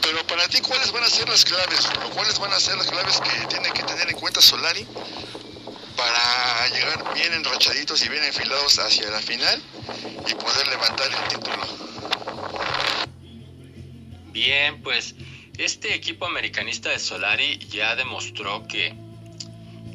[0.00, 1.88] pero para ti, ¿cuáles van a ser las claves?
[2.06, 4.86] ¿O cuáles van a ser las claves que tiene que tener en cuenta Solari
[5.96, 9.62] para llegar bien enrachaditos y bien enfilados hacia la final
[10.26, 11.56] y poder levantar el título?
[14.32, 15.14] Bien, pues
[15.58, 18.94] este equipo americanista de Solari ya demostró que,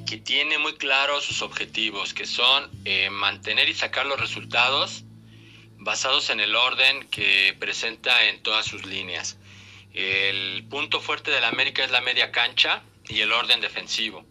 [0.10, 5.04] que tiene muy claros sus objetivos, que son eh, mantener y sacar los resultados
[5.78, 9.38] basados en el orden que presenta en todas sus líneas.
[9.94, 14.26] El punto fuerte de la América es la media cancha y el orden defensivo.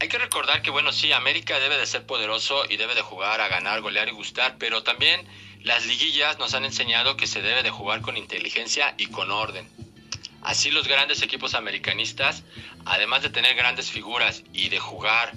[0.00, 3.40] Hay que recordar que, bueno, sí, América debe de ser poderoso y debe de jugar
[3.40, 5.24] a ganar, golear y gustar, pero también
[5.62, 9.68] las liguillas nos han enseñado que se debe de jugar con inteligencia y con orden.
[10.42, 12.44] Así los grandes equipos americanistas,
[12.84, 15.32] además de tener grandes figuras y de jugar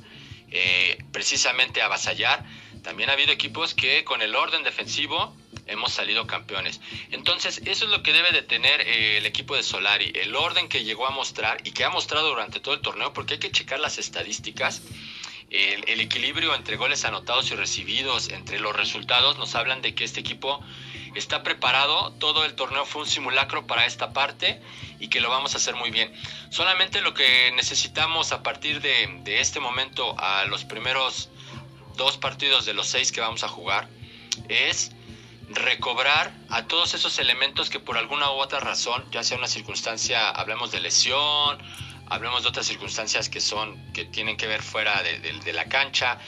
[0.51, 2.45] eh, precisamente a avasallar,
[2.83, 5.35] también ha habido equipos que con el orden defensivo
[5.67, 6.81] hemos salido campeones.
[7.11, 10.67] Entonces, eso es lo que debe de tener eh, el equipo de Solari, el orden
[10.67, 13.51] que llegó a mostrar y que ha mostrado durante todo el torneo, porque hay que
[13.51, 14.81] checar las estadísticas.
[15.49, 20.05] El, el, equilibrio entre goles anotados y recibidos, entre los resultados, nos hablan de que
[20.05, 20.63] este equipo
[21.15, 22.11] está preparado.
[22.13, 24.61] Todo el torneo fue un simulacro para esta parte
[24.99, 26.13] y que lo vamos a hacer muy bien.
[26.49, 31.29] Solamente lo que necesitamos a partir de, de este momento, a los primeros
[31.95, 33.87] dos partidos de los seis que vamos a jugar,
[34.49, 34.91] es
[35.53, 40.29] recobrar a todos esos elementos que por alguna u otra razón, ya sea una circunstancia,
[40.29, 41.59] hablemos de lesión,
[42.07, 46.19] hablemos de otras circunstancias que son, que tienen que ver fuera de, la cancha,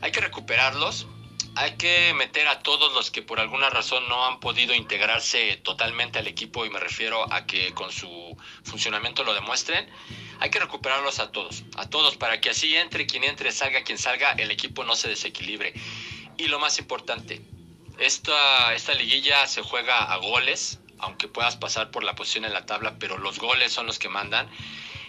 [0.00, 1.06] hay que recuperarlos,
[1.54, 6.18] hay que meter a todos los que por alguna razón no han podido integrarse totalmente
[6.18, 9.88] al equipo y me refiero a que con su funcionamiento lo demuestren.
[10.40, 13.98] Hay que recuperarlos a todos, a todos, para que así entre quien entre, salga quien
[13.98, 15.74] salga, el equipo no se desequilibre.
[16.38, 17.42] Y lo más importante,
[17.98, 22.64] esta, esta liguilla se juega a goles, aunque puedas pasar por la posición en la
[22.64, 24.48] tabla, pero los goles son los que mandan.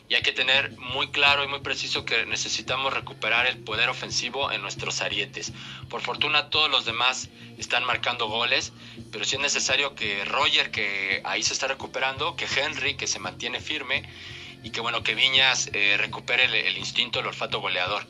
[0.09, 4.51] Y hay que tener muy claro y muy preciso que necesitamos recuperar el poder ofensivo
[4.51, 5.53] en nuestros arietes.
[5.89, 8.73] Por fortuna todos los demás están marcando goles,
[9.11, 13.19] pero sí es necesario que Roger, que ahí se está recuperando, que Henry, que se
[13.19, 14.03] mantiene firme,
[14.63, 18.05] y que bueno, que Viñas eh, recupere el, instinto, el olfato goleador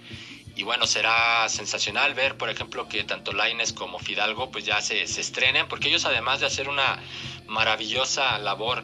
[0.56, 5.08] y bueno, será sensacional ver, por ejemplo, que tanto Laines como Fidalgo pues ya se,
[5.08, 7.02] se estrenen, porque ellos además de hacer una
[7.48, 8.84] maravillosa labor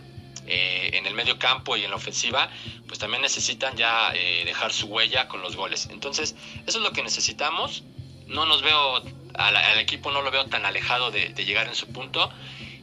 [0.50, 2.50] eh, en el medio campo y en la ofensiva,
[2.88, 5.88] pues también necesitan ya eh, dejar su huella con los goles.
[5.91, 6.36] Entonces,
[6.66, 7.84] eso es lo que necesitamos.
[8.28, 9.04] No nos veo,
[9.36, 12.32] al, equipo no lo veo tan alejado de, llegar en su punto.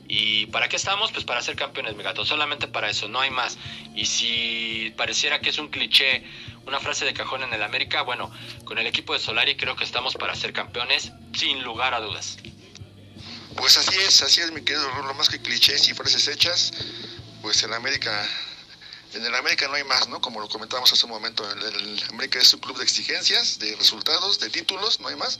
[0.08, 1.10] ¿Y para qué estamos?
[1.10, 2.24] Pues para ser campeones, mi gato.
[2.24, 3.58] Solamente para eso, no hay más.
[3.94, 6.24] Y si pareciera que es un cliché
[6.66, 8.30] una frase de cajón en el América, bueno,
[8.64, 12.38] con el equipo de Solari creo que estamos para ser campeones, sin lugar a dudas.
[13.56, 16.72] Pues así es, así es, mi querido Rulo, más que clichés y frases hechas,
[17.46, 18.28] pues el América,
[19.14, 20.20] en el América no hay más, ¿no?
[20.20, 23.76] Como lo comentábamos hace un momento, el, el América es un club de exigencias, de
[23.76, 25.38] resultados, de títulos, no hay más.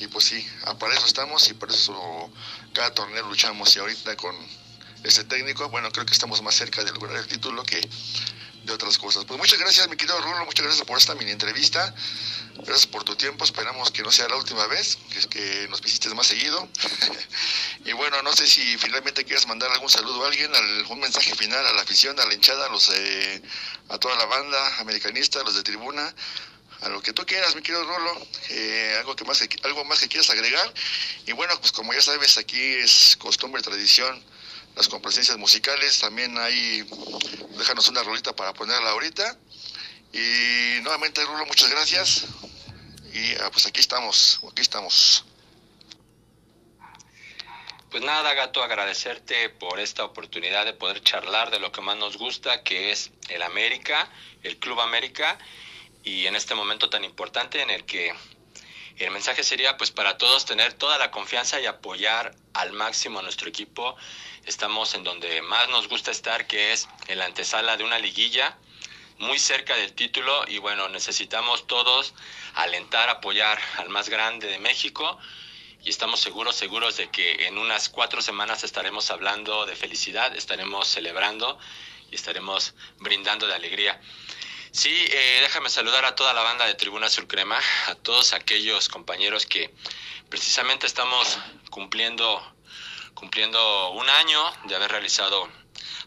[0.00, 2.32] Y pues sí, para eso estamos y por eso
[2.72, 4.34] cada torneo luchamos y ahorita con
[5.02, 7.86] este técnico, bueno, creo que estamos más cerca de lograr el título que
[8.64, 9.26] de otras cosas.
[9.26, 11.94] Pues muchas gracias, mi querido Rulo, muchas gracias por esta mini entrevista.
[12.56, 16.14] Gracias por tu tiempo, esperamos que no sea la última vez, que, que nos visites
[16.14, 16.68] más seguido.
[17.84, 21.66] y bueno, no sé si finalmente quieres mandar algún saludo a alguien, algún mensaje final
[21.66, 23.42] a la afición, a la hinchada, a, los, eh,
[23.88, 26.14] a toda la banda americanista, a los de tribuna,
[26.82, 30.08] a lo que tú quieras, mi querido Rulo, eh, algo, que más, algo más que
[30.08, 30.72] quieras agregar.
[31.26, 34.22] Y bueno, pues como ya sabes, aquí es costumbre, tradición
[34.76, 35.98] las complacencias musicales.
[36.00, 36.86] También ahí
[37.56, 39.38] déjanos una rolita para ponerla ahorita.
[40.14, 42.26] Y nuevamente, Rulo, muchas gracias.
[43.12, 45.24] Y ah, pues aquí estamos, aquí estamos.
[47.90, 52.16] Pues nada, gato, agradecerte por esta oportunidad de poder charlar de lo que más nos
[52.16, 54.08] gusta, que es el América,
[54.44, 55.36] el Club América,
[56.04, 58.14] y en este momento tan importante en el que
[58.98, 63.22] el mensaje sería pues para todos tener toda la confianza y apoyar al máximo a
[63.22, 63.96] nuestro equipo
[64.46, 68.58] Estamos en donde más nos gusta estar, que es en la antesala de una liguilla,
[69.24, 72.14] muy cerca del título y bueno, necesitamos todos
[72.54, 75.18] alentar, apoyar al más grande de México
[75.82, 80.88] y estamos seguros, seguros de que en unas cuatro semanas estaremos hablando de felicidad, estaremos
[80.88, 81.58] celebrando
[82.10, 84.00] y estaremos brindando de alegría.
[84.70, 87.26] Sí, eh, déjame saludar a toda la banda de Tribuna Sur
[87.86, 89.72] a todos aquellos compañeros que
[90.28, 91.38] precisamente estamos
[91.70, 92.42] cumpliendo,
[93.14, 95.48] cumpliendo un año de haber realizado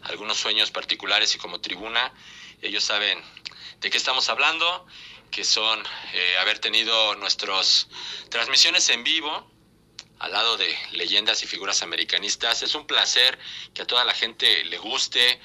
[0.02, 2.12] algunos sueños particulares y como tribuna,
[2.62, 3.18] ellos saben
[3.80, 4.86] de qué estamos hablando,
[5.30, 5.82] que son
[6.12, 7.88] eh, haber tenido nuestras
[8.30, 9.50] transmisiones en vivo
[10.18, 12.62] al lado de leyendas y figuras americanistas.
[12.62, 13.38] Es un placer
[13.74, 15.40] que a toda la gente le guste,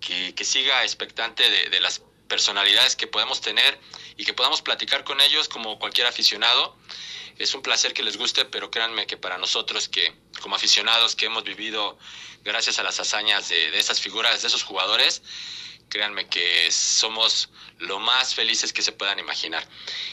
[0.00, 3.78] que, siga expectante de, de las personalidades que podemos tener
[4.16, 6.76] y que podamos platicar con ellos como cualquier aficionado.
[7.38, 11.26] Es un placer que les guste, pero créanme que para nosotros que como aficionados que
[11.26, 11.98] hemos vivido
[12.44, 15.22] gracias a las hazañas de, esas figuras, de esos jugadores,
[15.88, 19.66] créanme que somos lo más felices que se puedan imaginar.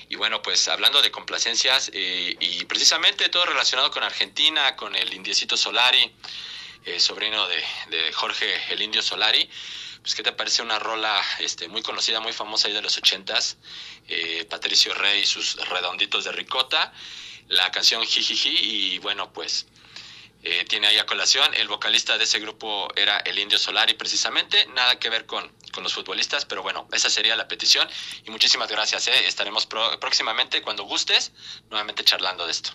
[0.09, 5.13] Y bueno, pues hablando de complacencias eh, y precisamente todo relacionado con Argentina, con el
[5.13, 6.13] Indiecito Solari,
[6.85, 9.49] eh, sobrino de, de Jorge el Indio Solari,
[10.03, 13.55] pues, ¿qué te parece una rola este, muy conocida, muy famosa ahí de los ochentas?
[14.09, 16.91] Eh, Patricio Rey y sus redonditos de ricota,
[17.47, 19.65] la canción Jijiji, y bueno, pues
[20.43, 21.53] eh, tiene ahí a colación.
[21.55, 25.83] El vocalista de ese grupo era el Indio Solari, precisamente, nada que ver con, con
[25.83, 27.87] los futbolistas, pero bueno, esa sería la petición.
[28.25, 29.27] Y muchísimas gracias, ¿eh?
[29.27, 29.67] estaremos
[29.99, 31.31] próximamente, cuando gustes,
[31.69, 32.71] nuevamente charlando de esto.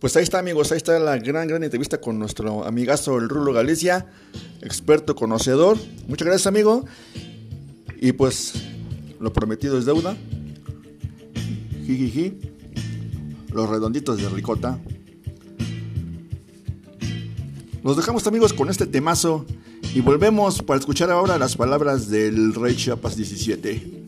[0.00, 3.52] Pues ahí está, amigos, ahí está la gran, gran entrevista con nuestro amigazo el Rulo
[3.52, 4.06] Galicia,
[4.60, 5.78] experto conocedor.
[6.08, 6.84] Muchas gracias, amigo.
[8.00, 8.52] Y pues
[9.18, 10.14] lo prometido es deuda.
[11.86, 12.38] Jijiji.
[13.50, 14.78] Los redonditos de ricota.
[17.84, 19.44] Nos dejamos, amigos, con este temazo
[19.94, 24.03] y volvemos para escuchar ahora las palabras del Rey Chiapas 17.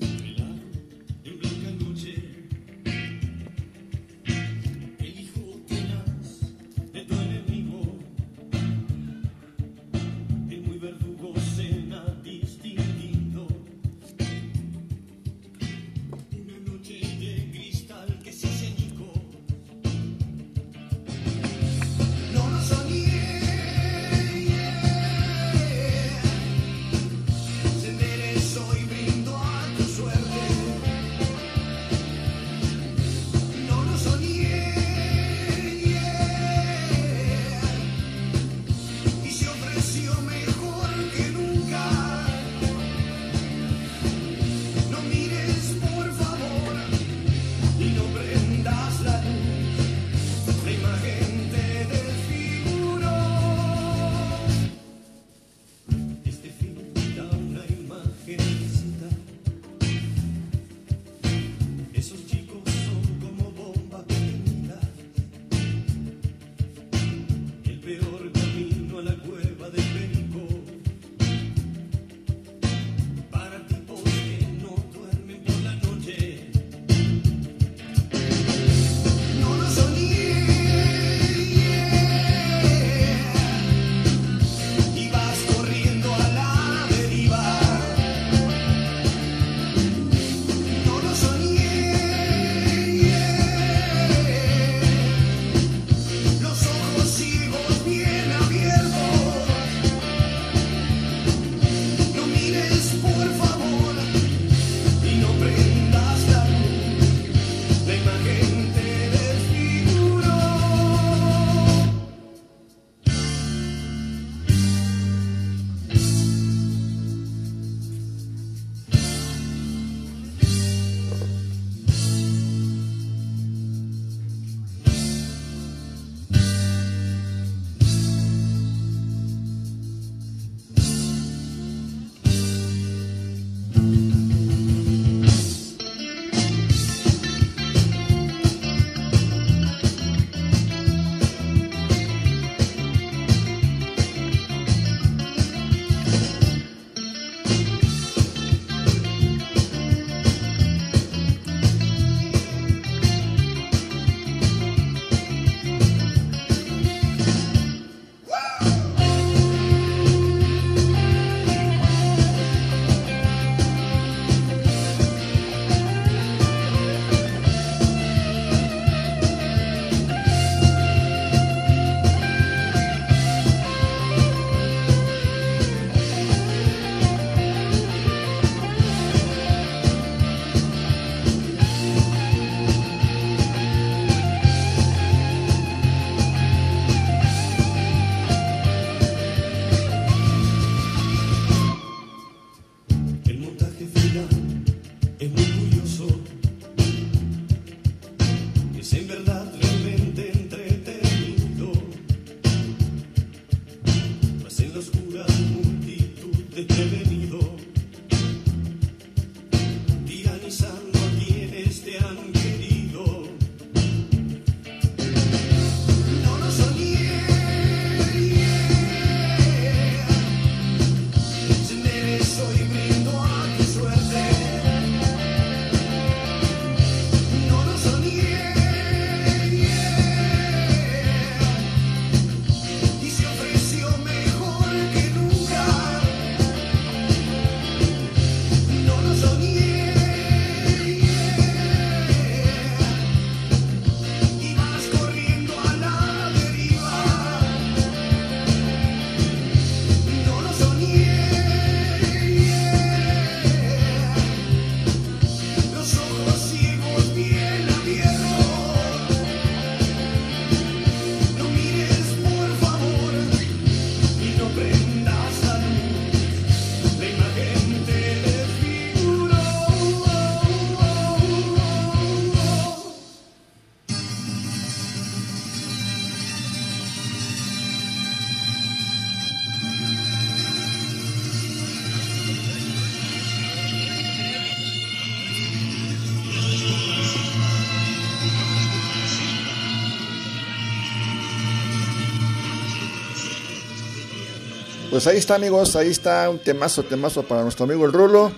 [294.96, 298.32] Pues ahí está amigos, ahí está un temazo, temazo para nuestro amigo el Rulo.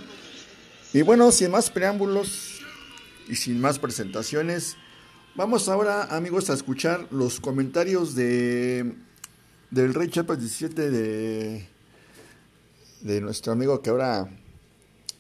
[0.93, 2.59] Y bueno, sin más preámbulos
[3.29, 4.77] y sin más presentaciones,
[5.37, 8.93] vamos ahora amigos a escuchar los comentarios de
[9.71, 11.69] del Rey Chiapas 17 de,
[13.03, 14.29] de nuestro amigo que ahora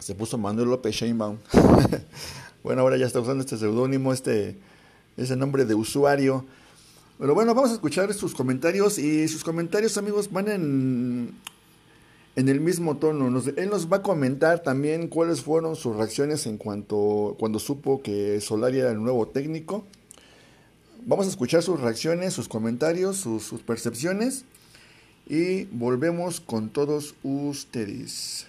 [0.00, 1.38] se puso Manuel López Sheinbaum.
[2.64, 4.58] bueno, ahora ya está usando este seudónimo, este
[5.16, 6.44] ese nombre de usuario.
[7.18, 11.34] Pero bueno, vamos a escuchar sus comentarios y sus comentarios, amigos, van en,
[12.36, 13.26] en el mismo tono.
[13.56, 18.40] él nos va a comentar también cuáles fueron sus reacciones en cuanto cuando supo que
[18.40, 19.84] Solari era el nuevo técnico.
[21.06, 24.44] Vamos a escuchar sus reacciones, sus comentarios, sus, sus percepciones
[25.26, 28.47] y volvemos con todos ustedes.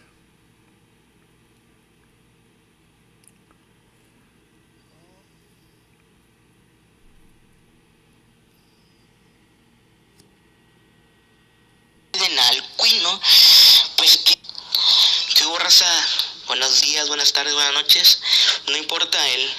[16.47, 18.19] Buenos días, buenas tardes, buenas noches.
[18.67, 19.53] No importa el,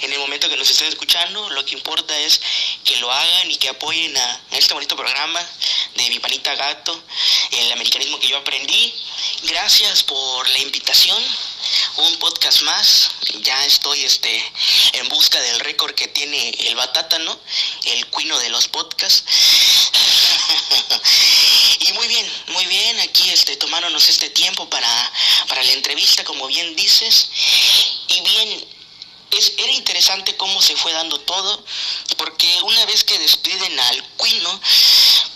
[0.00, 2.40] en el momento que nos estén escuchando, lo que importa es
[2.84, 5.40] que lo hagan y que apoyen a, este bonito programa
[5.96, 7.02] de mi panita gato,
[7.52, 8.94] el americanismo que yo aprendí.
[9.42, 11.22] Gracias por la invitación.
[11.96, 13.10] Un podcast más.
[13.42, 14.52] Ya estoy este,
[14.92, 17.38] en busca del récord que tiene el Batata, ¿no?
[17.84, 19.24] El cuino de los podcasts.
[21.88, 23.56] y muy bien, muy bien, aquí este,
[24.08, 25.12] este tiempo para,
[25.48, 27.28] para la entrevista, como bien dices.
[28.08, 28.68] Y bien,
[29.32, 31.64] es, era interesante cómo se fue dando todo,
[32.16, 34.60] porque una vez que despiden al Cuino,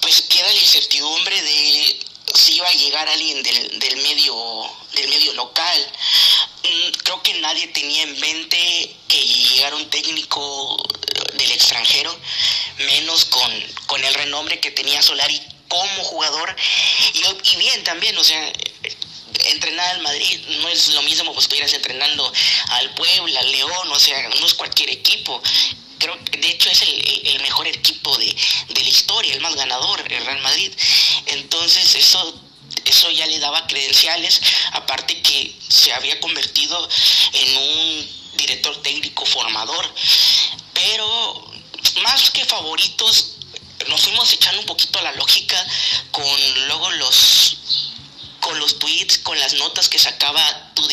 [0.01, 5.33] pues queda la incertidumbre de si iba a llegar alguien del, del medio del medio
[5.35, 5.93] local.
[6.63, 10.77] Mm, creo que nadie tenía en mente que llegara un técnico
[11.35, 12.17] del extranjero,
[12.79, 13.51] menos con,
[13.87, 16.55] con el renombre que tenía Solari como jugador
[17.15, 18.53] y, bien también, o sea,
[19.47, 22.31] entrenar al Madrid no es lo mismo que estuvieras entrenando
[22.71, 25.41] al Puebla, al León, o sea, no es cualquier equipo.
[26.01, 28.35] Creo que de hecho es el, mejor equipo de,
[28.69, 30.73] de, la historia, el más ganador, el Real Madrid.
[31.27, 32.41] Entonces eso,
[32.85, 34.41] eso ya le daba credenciales,
[34.73, 36.89] aparte que se había convertido
[37.33, 39.95] en un director técnico formador.
[40.75, 41.53] Pero
[42.03, 43.37] más que favoritos,
[43.89, 45.67] nos fuimos echando un poquito a la lógica
[46.11, 47.57] con luego los
[48.41, 50.87] con los tweets, con las notas que sacaba tu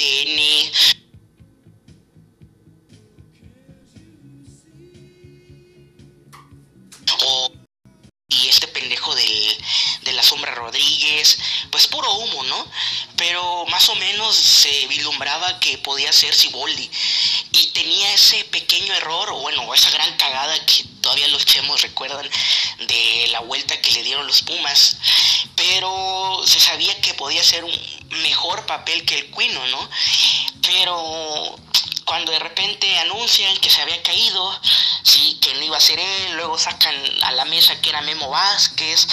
[8.29, 9.57] Y este pendejo del,
[10.01, 11.37] de la sombra Rodríguez,
[11.71, 12.67] pues puro humo, ¿no?
[13.15, 16.91] Pero más o menos se vislumbraba que podía ser Siboldi.
[17.53, 22.29] Y tenía ese pequeño error, o bueno, esa gran cagada que todavía los chemos recuerdan
[22.79, 24.97] de la vuelta que le dieron los Pumas.
[25.55, 27.71] Pero se sabía que podía ser un
[28.23, 29.89] mejor papel que el Cuino, ¿no?
[30.61, 31.55] Pero
[32.07, 34.59] cuando de repente anuncian que se había caído,
[35.03, 38.29] sí, que no iba a ser él, luego sacan a la mesa que era Memo
[38.29, 39.07] Vázquez,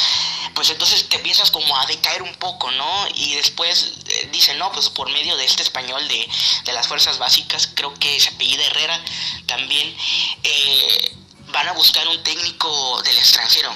[0.55, 3.09] pues entonces te empiezas como a decaer un poco, ¿no?
[3.15, 6.29] Y después eh, dicen, no, pues por medio de este español de,
[6.65, 9.05] de las fuerzas básicas, creo que se apellida Herrera
[9.47, 9.97] también,
[10.45, 11.17] eh,
[11.55, 13.73] van a buscar un técnico del extranjero.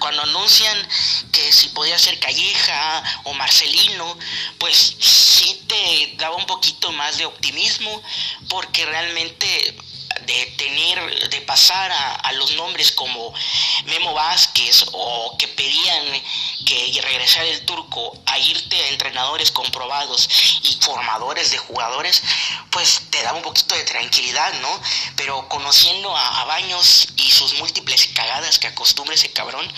[0.00, 0.76] Cuando anuncian
[1.30, 4.18] que si podía ser Calleja o Marcelino,
[4.58, 8.02] pues sí te daba un poquito más de optimismo,
[8.48, 9.78] porque realmente
[10.26, 13.34] de tener, de pasar a, los nombres como
[13.86, 16.22] Memo Vázquez o que pedían
[16.64, 20.28] que regresara el turco a irte a entrenadores comprobados
[20.62, 22.22] y formadores de jugadores,
[22.70, 24.80] pues te da un poquito de tranquilidad, ¿no?
[25.16, 29.70] Pero conociendo a, a Baños y sus múltiples cagadas que acostumbra ese cabrón,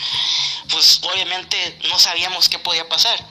[0.69, 3.25] pues obviamente no sabíamos qué podía pasar.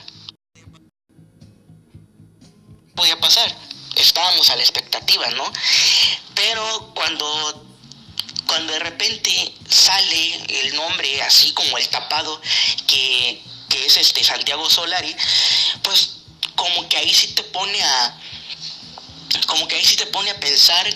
[2.96, 5.52] Podía pasar estábamos a la expectativa, ¿no?
[6.36, 7.66] Pero cuando
[8.48, 12.42] cuando de repente sale el nombre así como el tapado
[12.86, 15.16] que, que es este Santiago Solari,
[15.84, 16.18] pues
[16.56, 18.20] como que ahí sí te pone a
[19.48, 20.94] como que ahí sí te pone a pensar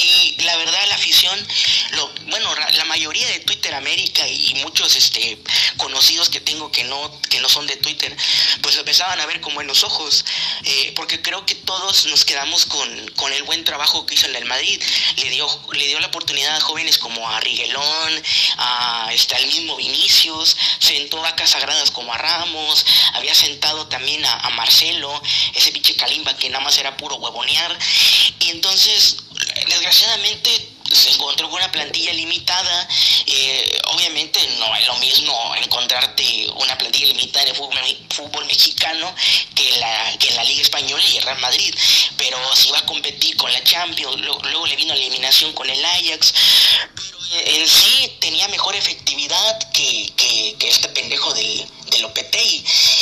[0.00, 1.46] y la verdad la afición,
[1.92, 5.38] lo, bueno, la mayoría de Twitter América y muchos este,
[5.76, 8.16] conocidos que tengo que no, que no son de Twitter,
[8.62, 10.24] pues empezaban a ver como en los ojos,
[10.64, 14.44] eh, porque creo que todos nos quedamos con, con, el buen trabajo que hizo el
[14.46, 14.80] Madrid.
[15.16, 18.22] Le dio, le dio la oportunidad a jóvenes como a Riguelón,
[18.56, 22.84] a, este, al mismo Vinicius, sentó vacas sagradas como a Ramos,
[23.14, 25.22] había sentado también a, a Marcelo,
[25.54, 27.78] ese pinche Kalimba que nada más era puro huevonear,
[28.40, 29.16] y entonces
[29.90, 32.88] desgraciadamente se encontró con una plantilla limitada.
[33.26, 39.12] Eh, obviamente no es lo mismo encontrarte una plantilla limitada en el fútbol, mexicano
[39.54, 41.74] que la, que la Liga Española y el Real Madrid.
[42.16, 45.84] Pero si va a competir con la Champions, luego, le vino la eliminación con el
[45.84, 46.34] Ajax.
[46.94, 50.12] Pero en sí tenía mejor efectividad que,
[50.60, 52.10] este pendejo del, del.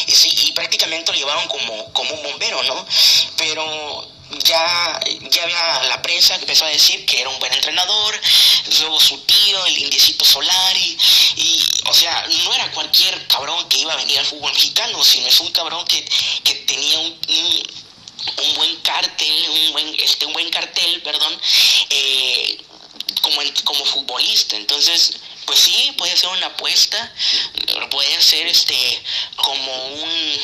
[0.07, 2.87] Y, y prácticamente lo llevaron como, como un bombero, ¿no?
[3.37, 5.01] Pero ya,
[5.31, 8.21] ya había la prensa que empezó a decir que era un buen entrenador,
[8.81, 10.99] luego su tío, el indiecito Solari,
[11.37, 15.27] y, o sea, no era cualquier cabrón que iba a venir al fútbol mexicano, sino
[15.29, 16.05] es un cabrón que,
[16.45, 17.19] que tenía un,
[18.37, 21.41] un, buen cartel, un buen, este, un buen cartel, perdón,
[21.91, 22.59] eh,
[23.23, 24.57] como, como futbolista.
[24.57, 25.17] Entonces,
[25.47, 27.15] pues sí, puede ser una apuesta,
[27.91, 29.03] puede ser este
[29.37, 30.39] como un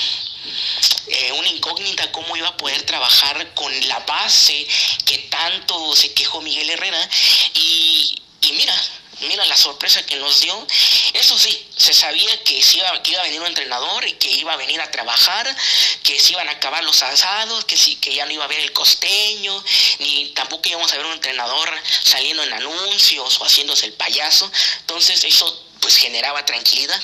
[1.07, 4.67] eh, una incógnita cómo iba a poder trabajar con la base
[5.05, 7.09] que tanto se quejó Miguel Herrera
[7.55, 8.75] y, y mira,
[9.21, 10.67] mira la sorpresa que nos dio.
[11.13, 14.53] Eso sí, se sabía que, iba, que iba a venir un entrenador y que iba
[14.53, 15.55] a venir a trabajar,
[16.03, 18.61] que se iban a acabar los asados, que, sí, que ya no iba a haber
[18.61, 19.65] el costeño,
[19.99, 21.71] ni tampoco íbamos a ver un entrenador
[22.03, 24.51] saliendo en anuncios o haciéndose el payaso.
[24.81, 27.01] Entonces eso pues generaba tranquilidad.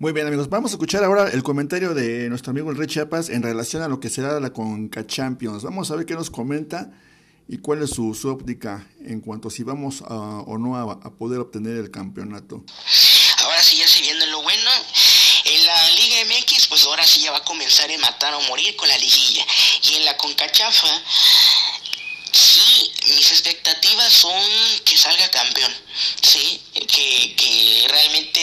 [0.00, 3.42] Muy bien amigos, vamos a escuchar ahora el comentario de nuestro amigo Rey Chiapas en
[3.42, 5.64] relación a lo que será la Conca Champions.
[5.64, 6.92] Vamos a ver qué nos comenta
[7.48, 11.78] y cuál es su, óptica en cuanto a si vamos o no a, poder obtener
[11.78, 12.62] el campeonato.
[13.38, 14.70] Ahora sí ya se viene lo bueno.
[15.46, 18.76] En la Liga MX, pues ahora sí ya va a comenzar a matar o morir
[18.76, 19.44] con la liguilla.
[19.82, 21.02] Y en la CONCACHAFA
[22.30, 24.42] Sí, mis expectativas son
[24.84, 25.72] que salga campeón,
[26.20, 27.57] sí, que, que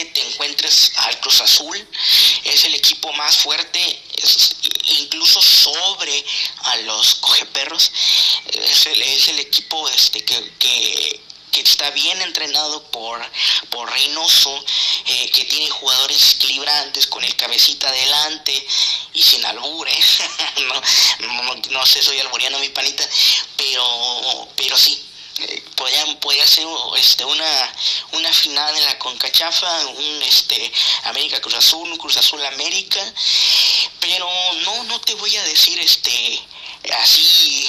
[0.04, 1.88] te encuentres al Cruz Azul,
[2.44, 4.02] es el equipo más fuerte,
[5.00, 6.24] incluso sobre
[6.64, 7.90] a los cogeperros,
[8.52, 8.86] es
[9.28, 11.20] el, equipo este que,
[11.56, 13.18] que está bien entrenado por,
[13.70, 14.64] por Reynoso,
[15.06, 18.66] eh, que tiene jugadores equilibrantes con el cabecita adelante
[19.14, 20.18] y sin albures.
[20.66, 23.08] no, no, sé, soy alburiano mi panita,
[23.56, 25.02] pero, pero sí.
[25.38, 26.66] Eh, podría, ser
[26.96, 27.74] este, una,
[28.12, 30.72] una final en la Concachafa, un este,
[31.04, 33.00] América Cruz Azul, un Cruz Azul América,
[34.00, 34.26] pero
[34.64, 36.40] no, no te voy a decir este
[37.02, 37.68] así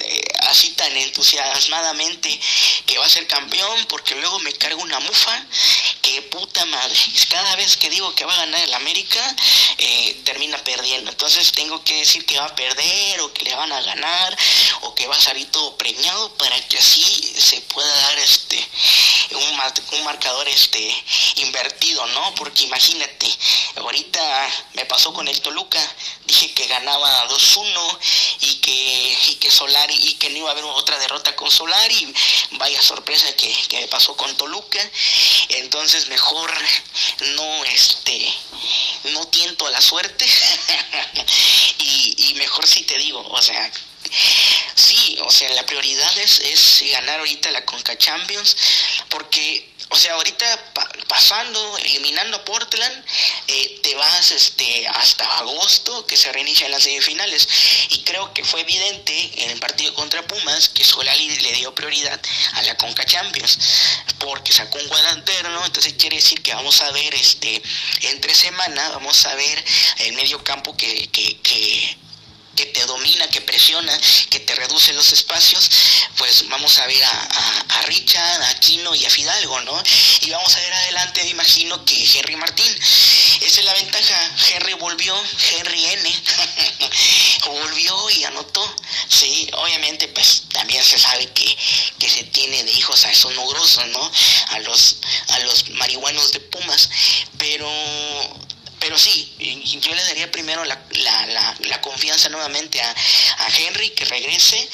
[0.00, 2.40] eh, así tan entusiasmadamente
[2.86, 5.46] que va a ser campeón porque luego me cargo una mufa
[6.02, 6.96] que puta madre.
[7.28, 9.36] Cada vez que digo que va a ganar el América
[9.78, 11.10] eh, termina perdiendo.
[11.10, 14.36] Entonces tengo que decir que va a perder o que le van a ganar
[14.82, 17.04] o que va a salir todo premiado para que así
[17.38, 18.68] se pueda dar este
[19.30, 21.04] un, un marcador este
[21.36, 23.26] invertido no porque imagínate
[23.76, 24.20] ahorita
[24.74, 25.80] me pasó con el Toluca.
[26.26, 27.98] Dije que ganaba 2-1
[28.40, 31.90] y que y que Solar y que no iba a haber otra derrota con Solar
[31.90, 32.12] y
[32.52, 34.80] vaya sorpresa que, me pasó con Toluca.
[35.50, 36.52] Entonces mejor
[37.36, 38.34] no este
[39.04, 40.26] no tiento a la suerte
[41.78, 43.70] y, y mejor si te digo, o sea,
[44.74, 48.56] Sí, o sea, la prioridad es, es ganar ahorita la Conca Champions,
[49.08, 50.46] porque o sea, ahorita
[51.08, 53.04] pasando, eliminando a Portland,
[53.48, 57.48] eh, te vas este, hasta agosto que se reinician las semifinales.
[57.90, 62.20] Y creo que fue evidente en el partido contra Pumas que Solari le dio prioridad
[62.52, 63.58] a la Conca Champions
[64.20, 67.60] porque sacó un guadalterno, entonces quiere decir que vamos a ver este
[68.02, 69.64] entre semana, vamos a ver
[69.98, 71.96] el medio campo que, que, que
[73.60, 74.00] presiona,
[74.30, 75.68] que te reduce los espacios,
[76.16, 77.28] pues vamos a ver a,
[77.68, 79.82] a, Richard, a Aquino y a Fidalgo, ¿no?
[80.22, 82.74] Y vamos a ver adelante, me imagino que Henry Martín.
[83.42, 84.30] Esa es la ventaja.
[84.50, 85.14] Henry volvió,
[85.52, 86.22] Henry N.
[87.48, 88.76] volvió y anotó.
[89.08, 91.58] Sí, obviamente, pues también se sabe que,
[91.98, 94.12] que se tiene de hijos a esos mugrosos, ¿no?
[94.52, 94.96] A los,
[95.28, 96.88] a los marihuanos de Pumas.
[97.36, 97.70] Pero
[98.80, 104.06] pero sí, yo le daría primero la, la, la, confianza nuevamente a, a, Henry que
[104.06, 104.68] regrese,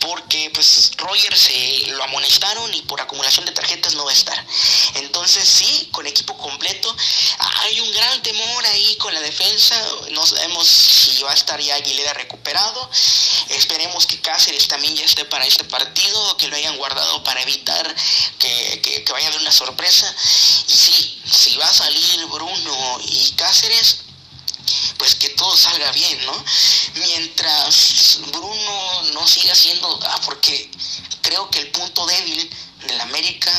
[0.00, 4.46] porque pues Roger se lo amonestaron y por acumulación de tarjetas no va a estar.
[4.94, 6.94] Entonces sí, con equipo completo,
[7.38, 9.80] hay un gran temor ahí con la defensa,
[10.10, 12.90] no sabemos si va a estar ya Aguilera recuperado,
[13.50, 17.94] esperemos que Cáceres también ya esté para este partido, que lo hayan guardado para evitar
[18.38, 20.12] que, que, que vaya a haber una sorpresa.
[20.68, 23.43] Y sí, si va a salir Bruno y Cáceres,
[24.98, 26.44] pues que todo salga bien, ¿no?
[26.94, 30.70] Mientras Bruno no siga siendo, ah, porque
[31.22, 32.50] creo que el punto débil
[32.86, 33.52] del América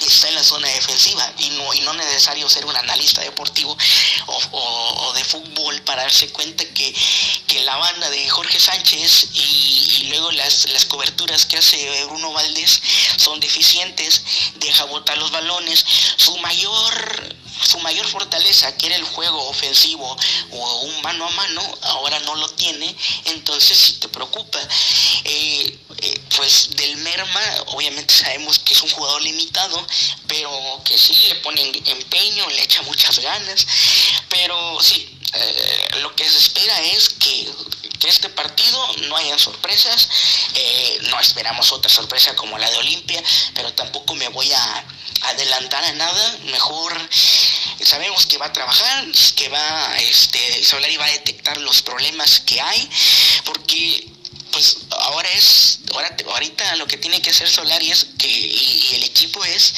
[0.00, 3.76] está en la zona defensiva y no, y no necesario ser un analista deportivo
[4.26, 6.94] o, de fútbol para darse cuenta que,
[7.64, 12.82] la banda de Jorge Sánchez y, luego las, las, coberturas que hace Bruno Valdés
[13.16, 14.22] son deficientes,
[14.56, 15.84] deja botar los balones,
[16.16, 20.16] su mayor su mayor fortaleza, que era el juego ofensivo
[20.50, 22.94] o un mano a mano, ahora no lo tiene,
[23.26, 24.60] entonces si te preocupa.
[25.24, 29.83] Eh, eh, pues del Merma, obviamente sabemos que es un jugador limitado,
[30.26, 33.66] pero que sí le pone empeño, le echa muchas ganas,
[34.28, 37.48] pero sí, eh, lo que se espera es que,
[37.98, 40.08] que este partido no haya sorpresas,
[41.02, 43.22] no esperamos otra sorpresa como la de Olimpia,
[43.54, 44.84] pero tampoco me voy a
[45.22, 46.96] adelantar a nada, mejor
[47.82, 49.06] sabemos que va a trabajar,
[49.36, 52.90] que va, este, Solari va a detectar los problemas que hay,
[53.44, 54.13] porque
[54.54, 59.02] pues ahora es, ahora, ahorita lo que tiene que hacer Solari es que, y, el
[59.02, 59.74] equipo es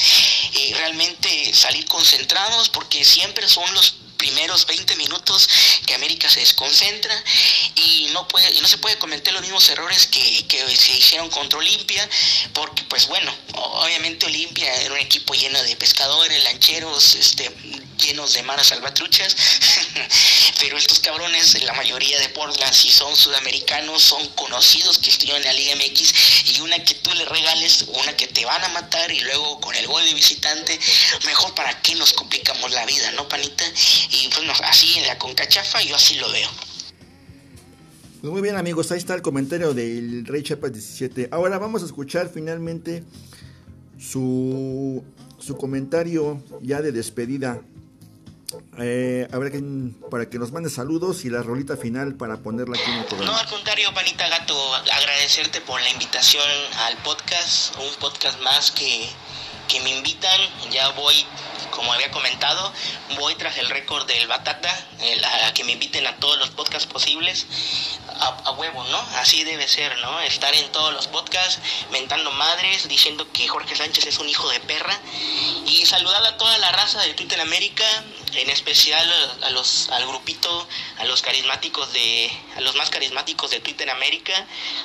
[0.53, 5.49] eh, realmente salir concentrados, porque siempre son los primeros 20 minutos
[5.85, 7.23] que América se desconcentra
[7.75, 11.29] y no puede y no se puede cometer los mismos errores que, que se hicieron
[11.29, 12.07] contra Olimpia
[12.53, 17.51] porque pues bueno obviamente Olimpia era un equipo lleno de pescadores lancheros este
[17.97, 19.35] llenos de maras salvatruchas,
[20.59, 25.47] pero estos cabrones, la mayoría de Portland, si son sudamericanos, son conocidos que estuvieron en
[25.47, 26.13] la Liga MX
[26.55, 29.75] y una que tú le regales, una que te van a matar y luego con
[29.75, 30.79] el gol de visitante,
[31.25, 33.65] mejor para qué nos complicamos la vida, ¿no, panita?
[34.11, 36.49] Y pues así en la concachafa yo así lo veo.
[38.21, 41.29] Pues muy bien amigos, ahí está el comentario del Rey Chapas 17.
[41.31, 43.03] Ahora vamos a escuchar finalmente
[43.99, 45.03] su,
[45.39, 47.61] su comentario ya de despedida
[48.79, 49.51] eh, a ver,
[50.09, 53.31] para que nos mande saludos y la rolita final para ponerla aquí en el programa.
[53.33, 56.45] No, al contrario, Panita Gato, agradecerte por la invitación
[56.85, 59.09] al podcast, un podcast más que,
[59.67, 60.39] que me invitan.
[60.71, 61.15] Ya voy,
[61.77, 62.73] como había comentado,
[63.19, 64.75] voy tras el récord del Batata,
[65.45, 67.45] a que me inviten a todos los podcasts posibles
[68.19, 68.97] a, huevo, ¿no?
[69.17, 70.19] Así debe ser, ¿no?
[70.21, 71.59] Estar en todos los podcasts,
[71.91, 74.99] mentando madres, diciendo que Jorge Sánchez es un hijo de perra
[75.67, 77.85] y saludar a toda la raza de Twitter América,
[78.33, 79.07] en especial
[79.43, 80.67] a los al grupito,
[80.97, 84.33] a los carismáticos de a los más carismáticos de Twitter América,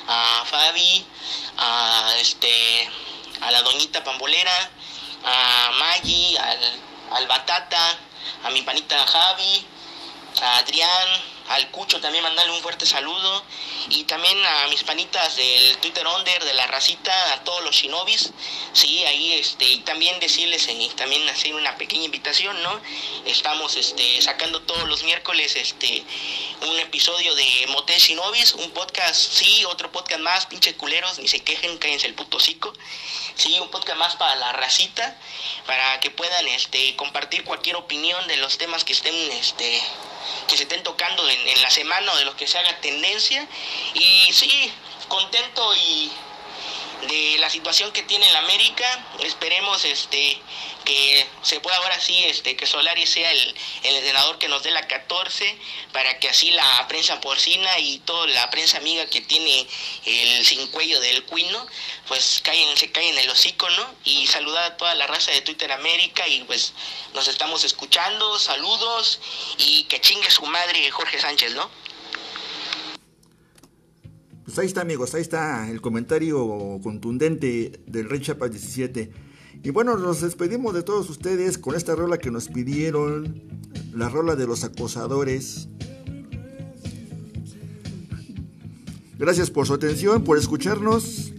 [0.07, 1.03] a Fabi,
[1.57, 2.87] a este
[3.41, 4.69] a la doñita pambolera,
[5.23, 6.59] a Maggie, al,
[7.11, 7.97] al Batata,
[8.43, 9.65] a mi panita Javi,
[10.41, 11.09] a Adrián,
[11.49, 13.43] al Cucho también mandarle un fuerte saludo.
[13.89, 18.31] Y también a mis panitas del Twitter Under, de la racita, a todos los shinobis,
[18.71, 22.79] sí, ahí este, y también decirles, eh, también hacer una pequeña invitación, ¿no?
[23.25, 26.03] Estamos este, sacando todos los miércoles este,
[26.61, 31.41] un episodio de Motel Shinobis, un podcast, sí, otro podcast más, pinche culeros, ni se
[31.41, 32.73] quejen, cállense el puto cico,
[33.35, 35.19] sí, un podcast más para la racita,
[35.65, 39.81] para que puedan este, compartir cualquier opinión de los temas que estén este,
[40.47, 43.47] que se estén tocando en, la semana o de los que se haga tendencia.
[43.93, 44.71] Y sí,
[45.07, 46.11] contento y
[47.07, 49.05] de la situación que tiene el América.
[49.23, 50.39] Esperemos este
[50.83, 54.71] que se pueda ahora sí este que Solari sea el, el entrenador que nos dé
[54.71, 55.57] la 14
[55.93, 59.65] para que así la prensa porcina y toda la prensa amiga que tiene
[60.05, 61.65] el sin cuello del cuino
[62.07, 63.95] pues caen, se caen en el hocico, ¿no?
[64.03, 66.73] Y saludar a toda la raza de Twitter América y pues
[67.13, 69.19] nos estamos escuchando, saludos
[69.57, 71.69] y que chingue su madre Jorge Sánchez, ¿no?
[74.43, 79.09] Pues ahí está amigos, ahí está el comentario contundente del Rey Chapas 17.
[79.63, 83.41] Y bueno, nos despedimos de todos ustedes con esta rola que nos pidieron,
[83.93, 85.69] la rola de los acosadores.
[89.17, 91.31] Gracias por su atención, por escucharnos.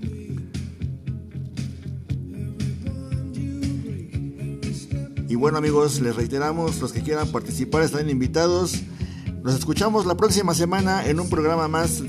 [5.29, 8.81] Y bueno amigos, les reiteramos, los que quieran participar están invitados.
[9.43, 12.03] Nos escuchamos la próxima semana en un programa más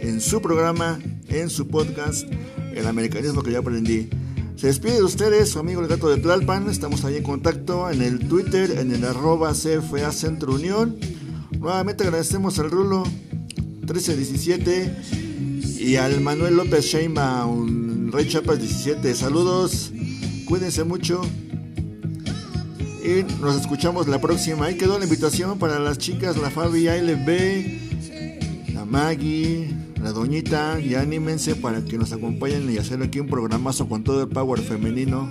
[0.00, 2.26] en su programa, en su podcast,
[2.74, 4.08] El Americanismo que yo aprendí.
[4.56, 6.70] Se despide de ustedes su amigo el gato de Tlalpan.
[6.70, 10.96] Estamos ahí en contacto en el Twitter, en el arroba CFA Centro Unión.
[11.58, 14.94] Nuevamente agradecemos al Rulo 1317
[15.78, 19.14] y al Manuel López un Rey Chapas 17.
[19.14, 19.92] Saludos,
[20.46, 21.20] cuídense mucho
[23.04, 24.66] y nos escuchamos la próxima.
[24.66, 30.94] Ahí quedó la invitación para las chicas, la Fabi ALB, la Maggie la doñita, y
[30.94, 35.28] anímense para que nos acompañen y hacer aquí un programazo con todo el power femenino.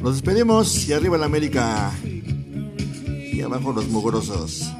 [0.00, 4.72] Nos despedimos y arriba la América y abajo los mugrosos.